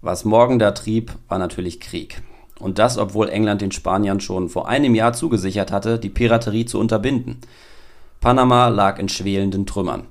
Was 0.00 0.24
morgen 0.24 0.58
da 0.58 0.70
trieb, 0.70 1.12
war 1.28 1.38
natürlich 1.38 1.80
Krieg. 1.80 2.22
Und 2.58 2.78
das, 2.78 2.96
obwohl 2.96 3.28
England 3.28 3.60
den 3.60 3.72
Spaniern 3.72 4.20
schon 4.20 4.48
vor 4.48 4.68
einem 4.68 4.94
Jahr 4.94 5.12
zugesichert 5.12 5.70
hatte, 5.70 5.98
die 5.98 6.08
Piraterie 6.08 6.64
zu 6.64 6.78
unterbinden. 6.78 7.40
Panama 8.20 8.68
lag 8.68 8.98
in 8.98 9.10
schwelenden 9.10 9.66
Trümmern. 9.66 10.06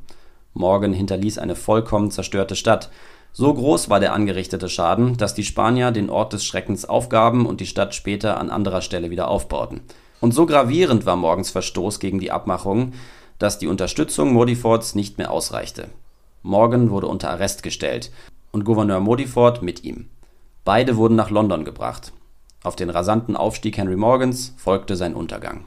Morgan 0.53 0.93
hinterließ 0.93 1.39
eine 1.39 1.55
vollkommen 1.55 2.11
zerstörte 2.11 2.55
Stadt. 2.55 2.91
So 3.33 3.51
groß 3.53 3.89
war 3.89 3.99
der 3.99 4.13
angerichtete 4.13 4.69
Schaden, 4.69 5.17
dass 5.17 5.33
die 5.33 5.43
Spanier 5.43 5.91
den 5.91 6.11
Ort 6.11 6.33
des 6.33 6.45
Schreckens 6.45 6.85
aufgaben 6.85 7.47
und 7.47 7.59
die 7.59 7.67
Stadt 7.67 7.95
später 7.95 8.39
an 8.39 8.51
anderer 8.51 8.81
Stelle 8.81 9.09
wieder 9.09 9.29
aufbauten. 9.29 9.81
Und 10.21 10.33
so 10.33 10.45
gravierend 10.45 11.05
war 11.05 11.15
Morgans 11.15 11.49
Verstoß 11.49 11.99
gegen 11.99 12.19
die 12.19 12.31
Abmachungen, 12.31 12.93
dass 13.37 13.57
die 13.57 13.67
Unterstützung 13.67 14.33
Modifords 14.33 14.95
nicht 14.95 15.17
mehr 15.17 15.31
ausreichte. 15.31 15.89
Morgan 16.43 16.89
wurde 16.89 17.07
unter 17.07 17.29
Arrest 17.29 17.63
gestellt 17.63 18.11
und 18.51 18.65
Gouverneur 18.65 18.99
Modiford 18.99 19.61
mit 19.61 19.83
ihm. 19.83 20.09
Beide 20.65 20.97
wurden 20.97 21.15
nach 21.15 21.29
London 21.29 21.65
gebracht. 21.65 22.11
Auf 22.63 22.75
den 22.75 22.89
rasanten 22.89 23.37
Aufstieg 23.37 23.77
Henry 23.77 23.95
Morgans 23.95 24.53
folgte 24.57 24.95
sein 24.95 25.15
Untergang. 25.15 25.65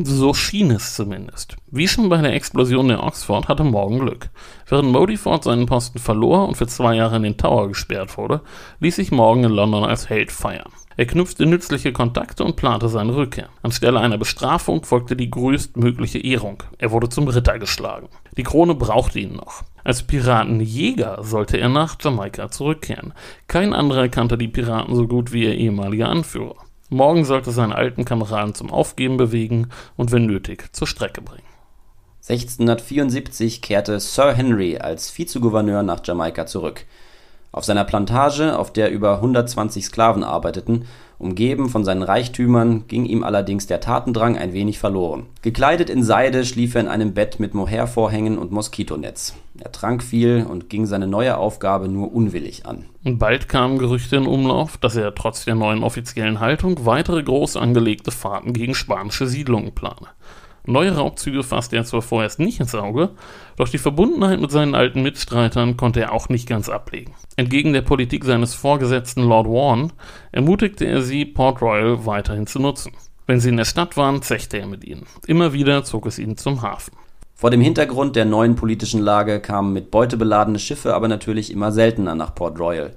So 0.00 0.32
schien 0.32 0.70
es 0.70 0.94
zumindest. 0.94 1.56
Wie 1.72 1.88
schon 1.88 2.08
bei 2.08 2.22
der 2.22 2.32
Explosion 2.32 2.86
der 2.86 3.02
Oxford 3.02 3.48
hatte 3.48 3.64
Morgan 3.64 3.98
Glück. 3.98 4.30
Während 4.68 4.92
Modiford 4.92 5.42
seinen 5.42 5.66
Posten 5.66 5.98
verlor 5.98 6.46
und 6.46 6.54
für 6.54 6.68
zwei 6.68 6.94
Jahre 6.94 7.16
in 7.16 7.24
den 7.24 7.36
Tower 7.36 7.66
gesperrt 7.66 8.16
wurde, 8.16 8.42
ließ 8.78 8.94
sich 8.94 9.10
Morgan 9.10 9.42
in 9.42 9.50
London 9.50 9.82
als 9.82 10.08
Held 10.08 10.30
feiern. 10.30 10.70
Er 10.96 11.06
knüpfte 11.06 11.46
nützliche 11.46 11.92
Kontakte 11.92 12.44
und 12.44 12.54
plante 12.54 12.88
seine 12.88 13.16
Rückkehr. 13.16 13.48
Anstelle 13.62 13.98
einer 13.98 14.18
Bestrafung 14.18 14.84
folgte 14.84 15.16
die 15.16 15.32
größtmögliche 15.32 16.20
Ehrung. 16.20 16.62
Er 16.78 16.92
wurde 16.92 17.08
zum 17.08 17.26
Ritter 17.26 17.58
geschlagen. 17.58 18.08
Die 18.36 18.44
Krone 18.44 18.76
brauchte 18.76 19.18
ihn 19.18 19.34
noch. 19.34 19.64
Als 19.82 20.04
Piratenjäger 20.04 21.24
sollte 21.24 21.56
er 21.56 21.70
nach 21.70 21.96
Jamaika 22.00 22.52
zurückkehren. 22.52 23.14
Kein 23.48 23.74
anderer 23.74 24.08
kannte 24.08 24.38
die 24.38 24.46
Piraten 24.46 24.94
so 24.94 25.08
gut 25.08 25.32
wie 25.32 25.42
ihr 25.42 25.56
ehemaliger 25.56 26.08
Anführer. 26.08 26.67
Morgen 26.90 27.26
sollte 27.26 27.50
seine 27.50 27.74
alten 27.74 28.06
Kameraden 28.06 28.54
zum 28.54 28.70
Aufgeben 28.70 29.18
bewegen 29.18 29.68
und 29.96 30.10
wenn 30.10 30.24
nötig 30.24 30.70
zur 30.72 30.86
Strecke 30.86 31.20
bringen. 31.20 31.42
1674 32.26 33.60
kehrte 33.60 34.00
Sir 34.00 34.32
Henry 34.32 34.78
als 34.78 35.16
Vizegouverneur 35.16 35.82
nach 35.82 36.00
Jamaika 36.02 36.46
zurück. 36.46 36.86
Auf 37.52 37.64
seiner 37.64 37.84
Plantage, 37.84 38.58
auf 38.58 38.72
der 38.72 38.90
über 38.90 39.16
120 39.16 39.84
Sklaven 39.84 40.24
arbeiteten, 40.24 40.86
umgeben 41.18 41.68
von 41.68 41.84
seinen 41.84 42.02
Reichtümern, 42.02 42.84
ging 42.88 43.04
ihm 43.04 43.24
allerdings 43.24 43.66
der 43.66 43.80
Tatendrang 43.80 44.36
ein 44.36 44.52
wenig 44.52 44.78
verloren. 44.78 45.26
Gekleidet 45.42 45.90
in 45.90 46.02
Seide 46.02 46.44
schlief 46.44 46.74
er 46.74 46.82
in 46.82 46.88
einem 46.88 47.14
Bett 47.14 47.40
mit 47.40 47.54
Mohairvorhängen 47.54 48.38
und 48.38 48.52
Moskitonetz. 48.52 49.34
Er 49.58 49.72
trank 49.72 50.02
viel 50.02 50.46
und 50.48 50.70
ging 50.70 50.86
seine 50.86 51.08
neue 51.08 51.36
Aufgabe 51.36 51.88
nur 51.88 52.14
unwillig 52.14 52.66
an. 52.66 52.84
Bald 53.02 53.48
kamen 53.48 53.78
Gerüchte 53.78 54.16
in 54.16 54.26
Umlauf, 54.26 54.76
dass 54.76 54.94
er 54.94 55.14
trotz 55.14 55.44
der 55.44 55.56
neuen 55.56 55.82
offiziellen 55.82 56.40
Haltung 56.40 56.86
weitere 56.86 57.22
groß 57.22 57.56
angelegte 57.56 58.10
Fahrten 58.10 58.52
gegen 58.52 58.74
spanische 58.74 59.26
Siedlungen 59.26 59.74
plane. 59.74 60.08
Neue 60.68 60.94
Raubzüge 60.94 61.42
fasste 61.44 61.76
er 61.76 61.84
zwar 61.84 62.02
vorerst 62.02 62.40
nicht 62.40 62.60
ins 62.60 62.74
Auge, 62.74 63.12
doch 63.56 63.70
die 63.70 63.78
Verbundenheit 63.78 64.38
mit 64.38 64.50
seinen 64.50 64.74
alten 64.74 65.02
Mitstreitern 65.02 65.78
konnte 65.78 66.00
er 66.00 66.12
auch 66.12 66.28
nicht 66.28 66.46
ganz 66.46 66.68
ablegen. 66.68 67.14
Entgegen 67.36 67.72
der 67.72 67.80
Politik 67.80 68.26
seines 68.26 68.52
Vorgesetzten 68.52 69.22
Lord 69.22 69.46
Warren 69.46 69.94
ermutigte 70.30 70.84
er 70.84 71.00
sie, 71.00 71.24
Port 71.24 71.62
Royal 71.62 72.04
weiterhin 72.04 72.46
zu 72.46 72.58
nutzen. 72.58 72.92
Wenn 73.26 73.40
sie 73.40 73.48
in 73.48 73.56
der 73.56 73.64
Stadt 73.64 73.96
waren, 73.96 74.20
zechte 74.20 74.58
er 74.58 74.66
mit 74.66 74.84
ihnen. 74.84 75.06
Immer 75.26 75.54
wieder 75.54 75.84
zog 75.84 76.04
es 76.04 76.18
ihn 76.18 76.36
zum 76.36 76.60
Hafen. 76.60 76.92
Vor 77.34 77.48
dem 77.48 77.62
Hintergrund 77.62 78.14
der 78.14 78.26
neuen 78.26 78.54
politischen 78.54 79.00
Lage 79.00 79.40
kamen 79.40 79.72
mit 79.72 79.90
Beute 79.90 80.18
beladene 80.18 80.58
Schiffe 80.58 80.94
aber 80.94 81.08
natürlich 81.08 81.50
immer 81.50 81.72
seltener 81.72 82.14
nach 82.14 82.34
Port 82.34 82.60
Royal. 82.60 82.92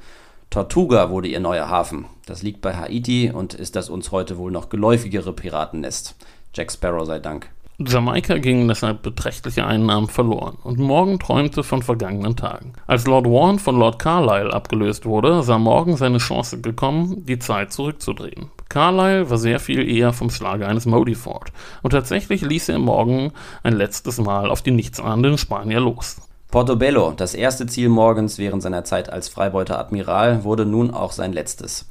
Tortuga 0.50 1.10
wurde 1.10 1.30
ihr 1.30 1.40
neuer 1.40 1.70
Hafen. 1.70 2.08
Das 2.26 2.44
liegt 2.44 2.60
bei 2.60 2.76
Haiti 2.76 3.32
und 3.34 3.54
ist 3.54 3.78
das 3.78 3.90
uns 3.90 4.12
heute 4.12 4.38
wohl 4.38 4.52
noch 4.52 4.68
geläufigere 4.68 5.32
Piratennest. 5.32 6.18
Jack 6.54 6.70
Sparrow 6.70 7.06
sei 7.06 7.20
Dank. 7.20 7.50
Jamaika 7.90 8.38
gingen 8.38 8.68
deshalb 8.68 9.02
beträchtliche 9.02 9.66
Einnahmen 9.66 10.08
verloren 10.08 10.58
und 10.64 10.80
Morgan 10.80 11.20
träumte 11.20 11.64
von 11.64 11.82
vergangenen 11.82 12.36
Tagen. 12.36 12.74
Als 12.88 13.06
Lord 13.06 13.26
Warren 13.26 13.60
von 13.60 13.78
Lord 13.78 14.00
Carlyle 14.00 14.54
abgelöst 14.54 15.06
wurde, 15.06 15.44
sah 15.44 15.58
Morgan 15.58 15.98
seine 15.98 16.18
Chance 16.18 16.62
gekommen, 16.62 17.26
die 17.26 17.40
Zeit 17.40 17.72
zurückzudrehen. 17.72 18.52
Carlyle 18.70 19.30
war 19.30 19.38
sehr 19.38 19.60
viel 19.60 19.88
eher 19.88 20.14
vom 20.14 20.30
Schlage 20.30 20.68
eines 20.68 20.86
Modiford 20.86 21.52
und 21.82 21.92
tatsächlich 21.92 22.42
ließ 22.42 22.70
er 22.70 22.80
Morgan 22.80 23.32
ein 23.64 23.74
letztes 23.74 24.18
Mal 24.18 24.50
auf 24.50 24.62
die 24.62 24.72
nichtsahnenden 24.72 25.38
Spanier 25.38 25.80
los. 25.80 26.22
Portobello, 26.50 27.14
das 27.16 27.34
erste 27.34 27.66
Ziel 27.68 27.90
Morgans 27.90 28.38
während 28.38 28.62
seiner 28.62 28.84
Zeit 28.84 29.10
als 29.10 29.30
Freibeuter 29.30 29.80
Admiral, 29.80 30.44
wurde 30.44 30.66
nun 30.66 30.92
auch 30.92 31.12
sein 31.12 31.32
letztes. 31.32 31.88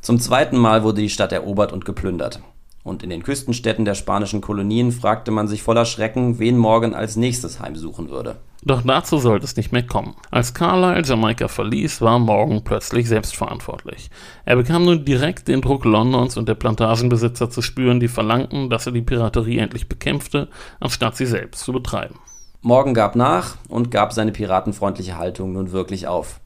Zum 0.00 0.20
zweiten 0.20 0.56
Mal 0.56 0.84
wurde 0.84 1.02
die 1.02 1.10
Stadt 1.10 1.32
erobert 1.32 1.72
und 1.72 1.84
geplündert 1.84 2.40
und 2.88 3.02
in 3.02 3.10
den 3.10 3.22
Küstenstädten 3.22 3.84
der 3.84 3.94
spanischen 3.94 4.40
Kolonien 4.40 4.90
fragte 4.90 5.30
man 5.30 5.46
sich 5.46 5.62
voller 5.62 5.84
Schrecken, 5.84 6.38
wen 6.38 6.56
Morgan 6.56 6.94
als 6.94 7.16
nächstes 7.16 7.60
heimsuchen 7.60 8.10
würde. 8.10 8.36
Doch 8.64 8.82
dazu 8.82 9.18
sollte 9.18 9.44
es 9.44 9.56
nicht 9.56 9.70
mehr 9.70 9.86
kommen. 9.86 10.16
Als 10.30 10.52
Carlyle 10.52 11.04
Jamaika 11.04 11.46
verließ, 11.46 12.00
war 12.00 12.18
Morgan 12.18 12.64
plötzlich 12.64 13.08
selbstverantwortlich. 13.08 14.10
Er 14.44 14.56
bekam 14.56 14.84
nun 14.84 15.04
direkt 15.04 15.46
den 15.46 15.60
Druck 15.60 15.84
Londons 15.84 16.36
und 16.36 16.48
der 16.48 16.54
Plantagenbesitzer 16.54 17.50
zu 17.50 17.62
spüren, 17.62 18.00
die 18.00 18.08
verlangten, 18.08 18.68
dass 18.68 18.86
er 18.86 18.92
die 18.92 19.02
Piraterie 19.02 19.58
endlich 19.58 19.88
bekämpfte, 19.88 20.48
anstatt 20.80 21.16
sie 21.16 21.26
selbst 21.26 21.64
zu 21.64 21.72
betreiben. 21.72 22.16
Morgan 22.60 22.94
gab 22.94 23.14
nach 23.14 23.56
und 23.68 23.92
gab 23.92 24.12
seine 24.12 24.32
piratenfreundliche 24.32 25.16
Haltung 25.16 25.52
nun 25.52 25.70
wirklich 25.70 26.08
auf. 26.08 26.40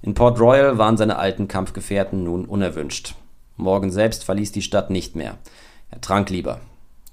In 0.00 0.14
Port 0.14 0.40
Royal 0.40 0.78
waren 0.78 0.96
seine 0.96 1.18
alten 1.18 1.46
Kampfgefährten 1.46 2.24
nun 2.24 2.46
unerwünscht. 2.46 3.14
Morgan 3.56 3.90
selbst 3.90 4.24
verließ 4.24 4.52
die 4.52 4.62
Stadt 4.62 4.90
nicht 4.90 5.14
mehr. 5.14 5.36
Er 5.92 6.00
trank 6.00 6.30
lieber. 6.30 6.60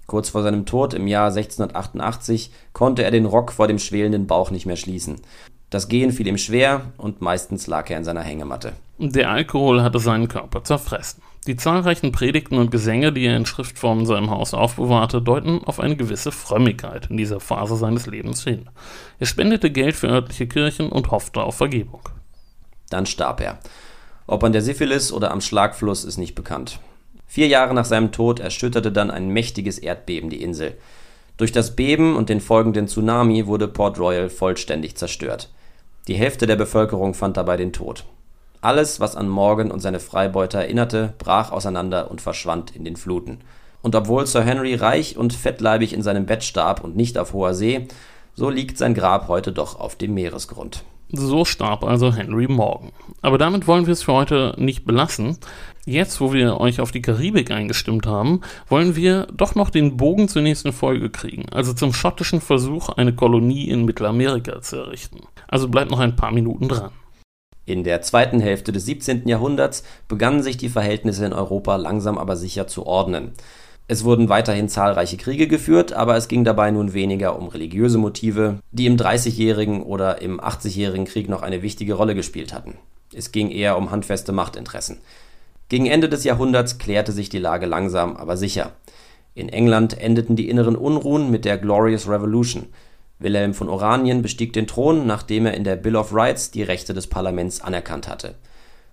Kurz 0.08 0.30
vor 0.30 0.42
seinem 0.42 0.66
Tod 0.66 0.96
im 0.96 1.06
Jahr 1.06 1.28
1688 1.28 2.50
konnte 2.74 3.04
er 3.04 3.12
den 3.12 3.26
Rock 3.26 3.52
vor 3.52 3.68
dem 3.68 3.78
schwelenden 3.78 4.26
Bauch 4.26 4.50
nicht 4.50 4.66
mehr 4.66 4.76
schließen. 4.76 5.22
Das 5.70 5.88
Gehen 5.88 6.12
fiel 6.12 6.26
ihm 6.26 6.40
schwer 6.40 6.82
und 6.98 7.22
meistens 7.22 7.68
lag 7.68 7.88
er 7.92 7.98
in 7.98 8.04
seiner 8.04 8.24
Hängematte. 8.24 8.74
Der 8.98 9.30
Alkohol 9.30 9.84
hatte 9.84 10.00
seinen 10.00 10.28
Körper 10.28 10.64
zerfressen. 10.64 11.22
Die 11.46 11.56
zahlreichen 11.56 12.12
Predigten 12.12 12.58
und 12.58 12.72
Gesänge, 12.72 13.14
die 13.14 13.26
er 13.26 13.38
in 13.38 13.46
Schriftform 13.46 14.00
in 14.00 14.06
seinem 14.06 14.30
Haus 14.32 14.54
aufbewahrte, 14.54 15.22
deuten 15.22 15.64
auf 15.64 15.80
eine 15.80 15.96
gewisse 15.96 16.32
Frömmigkeit 16.32 17.08
in 17.12 17.18
dieser 17.18 17.40
Phase 17.40 17.76
seines 17.76 18.08
Lebens 18.08 18.44
hin. 18.44 18.70
Er 19.20 19.28
spendete 19.28 19.70
Geld 19.72 19.96
für 19.96 20.08
örtliche 20.08 20.48
Kirchen 20.48 20.90
und 20.90 21.12
hoffte 21.12 21.44
auf 21.44 21.56
Vergebung. 21.56 22.02
Dann 22.90 23.06
starb 23.06 23.42
er. 23.42 23.60
Ob 24.26 24.44
an 24.44 24.54
der 24.54 24.62
Syphilis 24.62 25.12
oder 25.12 25.32
am 25.32 25.42
Schlagfluss 25.42 26.04
ist 26.04 26.18
nicht 26.18 26.36
bekannt. 26.36 26.80
Vier 27.30 27.48
Jahre 27.48 27.76
nach 27.76 27.86
seinem 27.86 28.12
Tod 28.12 28.40
erschütterte 28.40 28.92
dann 28.92 29.12
ein 29.12 29.30
mächtiges 29.30 29.78
Erdbeben 29.78 30.32
die 30.32 30.42
Insel. 30.42 30.74
Durch 31.38 31.52
das 31.52 31.76
Beben 31.76 32.16
und 32.16 32.28
den 32.28 32.42
folgenden 32.42 32.88
Tsunami 32.88 33.46
wurde 33.46 33.68
Port 33.68 34.00
Royal 34.00 34.32
vollständig 34.32 34.98
zerstört. 34.98 35.50
Die 36.08 36.16
Hälfte 36.16 36.48
der 36.48 36.56
Bevölkerung 36.56 37.14
fand 37.14 37.38
dabei 37.38 37.56
den 37.56 37.72
Tod. 37.72 38.04
Alles, 38.62 39.00
was 39.00 39.16
an 39.16 39.30
Morgan 39.30 39.70
und 39.70 39.80
seine 39.80 40.00
Freibeuter 40.00 40.62
erinnerte, 40.62 41.14
brach 41.20 41.52
auseinander 41.52 42.10
und 42.10 42.20
verschwand 42.20 42.76
in 42.76 42.84
den 42.84 42.96
Fluten. 42.96 43.42
Und 43.84 43.94
obwohl 43.94 44.26
Sir 44.26 44.42
Henry 44.42 44.74
reich 44.74 45.16
und 45.16 45.32
fettleibig 45.32 45.94
in 45.94 46.02
seinem 46.02 46.26
Bett 46.26 46.44
starb 46.44 46.84
und 46.84 46.96
nicht 46.96 47.20
auf 47.20 47.34
hoher 47.34 47.54
See, 47.54 47.88
so 48.34 48.50
liegt 48.50 48.80
sein 48.80 48.96
Grab 48.96 49.28
heute 49.28 49.52
doch 49.52 49.80
auf 49.80 49.96
dem 49.96 50.16
Meeresgrund. 50.16 50.84
So 51.12 51.44
starb 51.44 51.84
also 51.84 52.14
Henry 52.14 52.48
Morgan. 52.48 52.92
Aber 53.22 53.38
damit 53.38 53.68
wollen 53.68 53.88
wir 53.88 53.94
es 53.94 54.04
für 54.04 54.14
heute 54.14 54.54
nicht 54.58 54.86
belassen. 54.86 55.38
Jetzt, 55.86 56.22
wo 56.22 56.34
wir 56.34 56.60
euch 56.60 56.82
auf 56.82 56.92
die 56.92 57.02
Karibik 57.02 57.50
eingestimmt 57.50 58.06
haben, 58.06 58.42
wollen 58.68 58.96
wir 58.96 59.28
doch 59.34 59.56
noch 59.56 59.72
den 59.72 59.98
Bogen 59.98 60.28
zur 60.28 60.44
nächsten 60.44 60.72
Folge 60.72 61.10
kriegen, 61.10 61.50
also 61.50 61.74
zum 61.74 61.94
schottischen 61.94 62.42
Versuch, 62.42 62.90
eine 62.90 63.16
Kolonie 63.16 63.70
in 63.70 63.86
Mittelamerika 63.86 64.62
zu 64.62 64.78
errichten. 64.78 65.22
Also 65.48 65.68
bleibt 65.68 65.90
noch 65.90 66.00
ein 66.00 66.16
paar 66.16 66.32
Minuten 66.32 66.68
dran. 66.68 66.92
In 67.66 67.84
der 67.84 68.02
zweiten 68.02 68.40
Hälfte 68.40 68.72
des 68.72 68.86
17. 68.86 69.28
Jahrhunderts 69.28 69.84
begannen 70.08 70.44
sich 70.44 70.58
die 70.58 70.70
Verhältnisse 70.70 71.26
in 71.26 71.34
Europa 71.34 71.76
langsam 71.76 72.18
aber 72.18 72.36
sicher 72.36 72.68
zu 72.68 72.86
ordnen. 72.86 73.34
Es 73.92 74.04
wurden 74.04 74.30
weiterhin 74.30 74.70
zahlreiche 74.70 75.18
Kriege 75.18 75.48
geführt, 75.48 75.94
aber 75.94 76.16
es 76.16 76.28
ging 76.28 76.44
dabei 76.44 76.70
nun 76.70 76.94
weniger 76.94 77.36
um 77.40 77.48
religiöse 77.48 77.98
Motive, 77.98 78.60
die 78.72 78.86
im 78.86 78.98
Dreißigjährigen 78.98 79.82
oder 79.82 80.22
im 80.22 80.40
Achtzigjährigen 80.40 81.06
Krieg 81.06 81.28
noch 81.28 81.42
eine 81.42 81.64
wichtige 81.64 81.96
Rolle 81.96 82.14
gespielt 82.14 82.54
hatten. 82.54 82.78
Es 83.16 83.32
ging 83.32 83.50
eher 83.50 83.80
um 83.80 83.90
handfeste 83.90 84.32
Machtinteressen. 84.32 85.00
Gegen 85.70 85.88
Ende 85.88 86.08
des 86.08 86.24
Jahrhunderts 86.24 86.78
klärte 86.78 87.12
sich 87.12 87.30
die 87.30 87.40
Lage 87.40 87.66
langsam, 87.66 88.16
aber 88.16 88.38
sicher. 88.38 88.74
In 89.34 89.50
England 89.50 90.00
endeten 90.00 90.36
die 90.36 90.50
inneren 90.50 90.76
Unruhen 90.76 91.32
mit 91.32 91.44
der 91.44 91.58
Glorious 91.58 92.08
Revolution. 92.08 92.68
Wilhelm 93.18 93.56
von 93.56 93.70
Oranien 93.70 94.22
bestieg 94.22 94.54
den 94.54 94.68
Thron, 94.68 95.08
nachdem 95.08 95.48
er 95.48 95.56
in 95.56 95.64
der 95.64 95.78
Bill 95.78 95.96
of 95.96 96.14
Rights 96.14 96.52
die 96.52 96.62
Rechte 96.62 96.94
des 96.94 97.08
Parlaments 97.08 97.60
anerkannt 97.60 98.08
hatte 98.08 98.36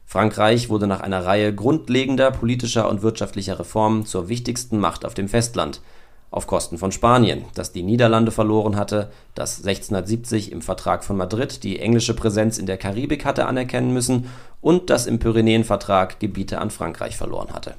Frankreich 0.07 0.69
wurde 0.69 0.87
nach 0.87 1.01
einer 1.01 1.27
Reihe 1.27 1.53
grundlegender 1.53 2.31
politischer 2.31 2.88
und 2.88 3.03
wirtschaftlicher 3.03 3.59
Reformen 3.59 4.07
zur 4.07 4.29
wichtigsten 4.29 4.79
Macht 4.79 5.05
auf 5.05 5.14
dem 5.14 5.29
Festland. 5.29 5.81
Auf 6.31 6.47
Kosten 6.47 6.79
von 6.79 6.92
Spanien, 6.92 7.45
das 7.55 7.73
die 7.73 7.83
Niederlande 7.83 8.31
verloren 8.31 8.77
hatte, 8.77 9.11
das 9.35 9.59
1670 9.59 10.53
im 10.53 10.62
Vertrag 10.62 11.05
von 11.05 11.16
Madrid 11.16 11.62
die 11.64 11.81
englische 11.81 12.14
Präsenz 12.14 12.59
in 12.59 12.66
der 12.66 12.79
Karibik 12.79 13.25
hatte 13.25 13.47
anerkennen 13.47 13.92
müssen 13.92 14.31
und 14.61 14.90
das 14.90 15.07
im 15.07 15.19
Pyrenäenvertrag 15.19 16.21
Gebiete 16.21 16.61
an 16.61 16.71
Frankreich 16.71 17.16
verloren 17.16 17.53
hatte 17.53 17.75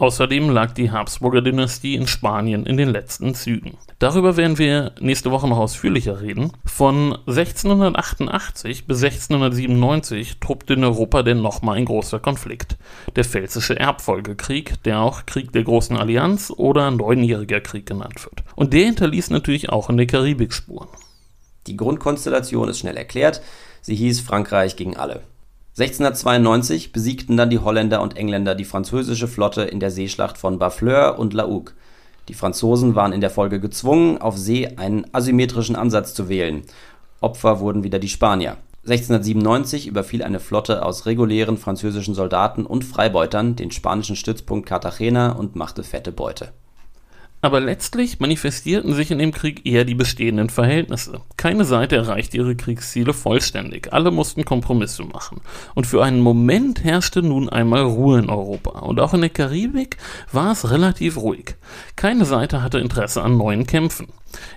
Außerdem 0.00 0.48
lag 0.48 0.72
die 0.72 0.90
Habsburger 0.90 1.42
Dynastie 1.42 1.94
in 1.94 2.06
Spanien 2.06 2.64
in 2.64 2.78
den 2.78 2.88
letzten 2.88 3.34
Zügen. 3.34 3.76
Darüber 3.98 4.38
werden 4.38 4.56
wir 4.56 4.92
nächste 4.98 5.30
Woche 5.30 5.46
noch 5.46 5.58
ausführlicher 5.58 6.22
reden. 6.22 6.52
Von 6.64 7.18
1688 7.26 8.86
bis 8.86 9.04
1697 9.04 10.40
truppte 10.40 10.72
in 10.72 10.84
Europa 10.84 11.22
denn 11.22 11.42
nochmal 11.42 11.76
ein 11.76 11.84
großer 11.84 12.18
Konflikt. 12.18 12.78
Der 13.14 13.24
Pfälzische 13.24 13.78
Erbfolgekrieg, 13.78 14.82
der 14.84 15.00
auch 15.00 15.26
Krieg 15.26 15.52
der 15.52 15.64
Großen 15.64 15.98
Allianz 15.98 16.50
oder 16.50 16.90
Neunjähriger 16.90 17.60
Krieg 17.60 17.84
genannt 17.84 18.24
wird. 18.24 18.42
Und 18.56 18.72
der 18.72 18.86
hinterließ 18.86 19.28
natürlich 19.28 19.68
auch 19.68 19.90
in 19.90 19.98
der 19.98 20.06
Karibik 20.06 20.54
Spuren. 20.54 20.88
Die 21.66 21.76
Grundkonstellation 21.76 22.70
ist 22.70 22.78
schnell 22.78 22.96
erklärt. 22.96 23.42
Sie 23.82 23.96
hieß 23.96 24.20
Frankreich 24.20 24.76
gegen 24.76 24.96
alle. 24.96 25.20
1692 25.78 26.92
besiegten 26.92 27.36
dann 27.36 27.48
die 27.48 27.60
Holländer 27.60 28.02
und 28.02 28.16
Engländer 28.16 28.54
die 28.54 28.64
französische 28.64 29.28
Flotte 29.28 29.62
in 29.62 29.78
der 29.78 29.92
Seeschlacht 29.92 30.36
von 30.36 30.58
Barfleur 30.58 31.18
und 31.18 31.32
La 31.32 31.44
Hougue. 31.44 31.72
Die 32.28 32.34
Franzosen 32.34 32.96
waren 32.96 33.12
in 33.12 33.20
der 33.20 33.30
Folge 33.30 33.60
gezwungen, 33.60 34.18
auf 34.18 34.36
See 34.36 34.66
einen 34.76 35.06
asymmetrischen 35.12 35.76
Ansatz 35.76 36.12
zu 36.12 36.28
wählen. 36.28 36.62
Opfer 37.20 37.60
wurden 37.60 37.84
wieder 37.84 38.00
die 38.00 38.08
Spanier. 38.08 38.56
1697 38.84 39.86
überfiel 39.86 40.22
eine 40.24 40.40
Flotte 40.40 40.84
aus 40.84 41.06
regulären 41.06 41.56
französischen 41.56 42.14
Soldaten 42.14 42.66
und 42.66 42.84
Freibeutern 42.84 43.54
den 43.54 43.70
spanischen 43.70 44.16
Stützpunkt 44.16 44.68
Cartagena 44.68 45.32
und 45.32 45.54
machte 45.54 45.84
fette 45.84 46.12
Beute 46.12 46.52
aber 47.42 47.60
letztlich 47.60 48.20
manifestierten 48.20 48.92
sich 48.92 49.10
in 49.10 49.18
dem 49.18 49.32
Krieg 49.32 49.64
eher 49.64 49.84
die 49.84 49.94
bestehenden 49.94 50.50
Verhältnisse. 50.50 51.22
Keine 51.36 51.64
Seite 51.64 51.96
erreichte 51.96 52.36
ihre 52.36 52.54
Kriegsziele 52.54 53.14
vollständig, 53.14 53.92
alle 53.92 54.10
mussten 54.10 54.44
Kompromisse 54.44 55.04
machen. 55.04 55.40
Und 55.74 55.86
für 55.86 56.04
einen 56.04 56.20
Moment 56.20 56.84
herrschte 56.84 57.22
nun 57.22 57.48
einmal 57.48 57.82
Ruhe 57.82 58.18
in 58.18 58.28
Europa. 58.28 58.80
Und 58.80 59.00
auch 59.00 59.14
in 59.14 59.22
der 59.22 59.30
Karibik 59.30 59.96
war 60.32 60.52
es 60.52 60.70
relativ 60.70 61.16
ruhig. 61.16 61.56
Keine 61.96 62.26
Seite 62.26 62.62
hatte 62.62 62.78
Interesse 62.78 63.22
an 63.22 63.38
neuen 63.38 63.66
Kämpfen. 63.66 64.08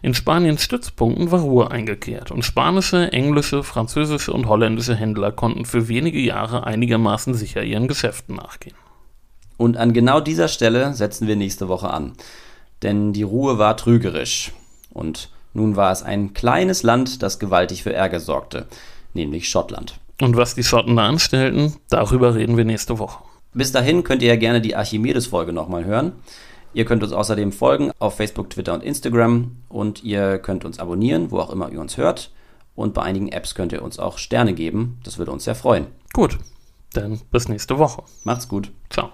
In 0.02 0.14
Spaniens 0.14 0.62
Stützpunkten 0.62 1.32
war 1.32 1.42
Ruhe 1.42 1.72
eingekehrt 1.72 2.32
und 2.32 2.44
spanische, 2.44 3.12
englische, 3.12 3.64
französische 3.64 4.32
und 4.32 4.48
holländische 4.48 4.96
Händler 4.96 5.32
konnten 5.32 5.66
für 5.66 5.88
wenige 5.88 6.20
Jahre 6.20 6.68
einigermaßen 6.68 7.34
sicher 7.34 7.64
ihren 7.64 7.88
Geschäften 7.88 8.36
nachgehen. 8.36 8.76
Und 9.58 9.78
an 9.78 9.94
genau 9.94 10.20
dieser 10.20 10.48
Stelle 10.48 10.94
setzen 10.94 11.28
wir 11.28 11.36
nächste 11.36 11.70
Woche 11.70 11.90
an 11.90 12.14
denn 12.84 13.14
die 13.14 13.24
Ruhe 13.24 13.58
war 13.58 13.78
trügerisch. 13.78 14.52
Und 14.92 15.30
nun 15.54 15.76
war 15.76 15.92
es 15.92 16.04
ein 16.04 16.34
kleines 16.34 16.84
Land, 16.84 17.24
das 17.24 17.40
gewaltig 17.40 17.84
für 17.84 17.94
Ärger 17.94 18.20
sorgte, 18.20 18.68
nämlich 19.14 19.50
Schottland. 19.50 20.00
Und 20.22 20.38
was 20.38 20.56
die 20.56 20.64
Schotten 20.64 20.96
da 20.96 21.08
anstellten, 21.08 21.76
darüber 21.90 22.36
reden 22.36 22.58
wir 22.58 22.66
nächste 22.66 23.00
Woche. 23.00 23.24
Bis 23.54 23.72
dahin 23.72 24.04
könnt 24.04 24.22
ihr 24.22 24.30
ja 24.30 24.36
gerne 24.36 24.62
die 24.62 24.76
Archimedes-Folge 24.76 25.54
nochmal 25.54 25.86
hören. 25.86 26.14
Ihr 26.74 26.86
könnt 26.86 27.04
uns 27.04 27.14
außerdem 27.14 27.52
folgen 27.52 27.92
auf 28.00 28.18
Facebook, 28.18 28.50
Twitter 28.50 28.74
und 28.74 28.84
Instagram 28.84 29.58
und 29.70 30.04
ihr 30.04 30.40
könnt 30.40 30.66
uns 30.66 30.80
abonnieren, 30.80 31.30
wo 31.30 31.40
auch 31.40 31.52
immer 31.52 31.72
ihr 31.72 31.80
uns 31.80 31.98
hört. 31.98 32.32
Und 32.76 32.96
bei 32.96 33.04
einigen 33.04 33.28
Apps 33.28 33.54
könnt 33.54 33.72
ihr 33.72 33.84
uns 33.84 34.00
auch 34.00 34.18
Sterne 34.18 34.54
geben. 34.54 35.00
Das 35.04 35.20
würde 35.20 35.32
uns 35.32 35.44
sehr 35.44 35.54
freuen. 35.54 35.86
Gut, 36.14 36.40
dann 36.94 37.22
bis 37.32 37.48
nächste 37.48 37.78
Woche. 37.78 38.04
Macht's 38.24 38.48
gut. 38.48 38.72
Ciao. 38.90 39.12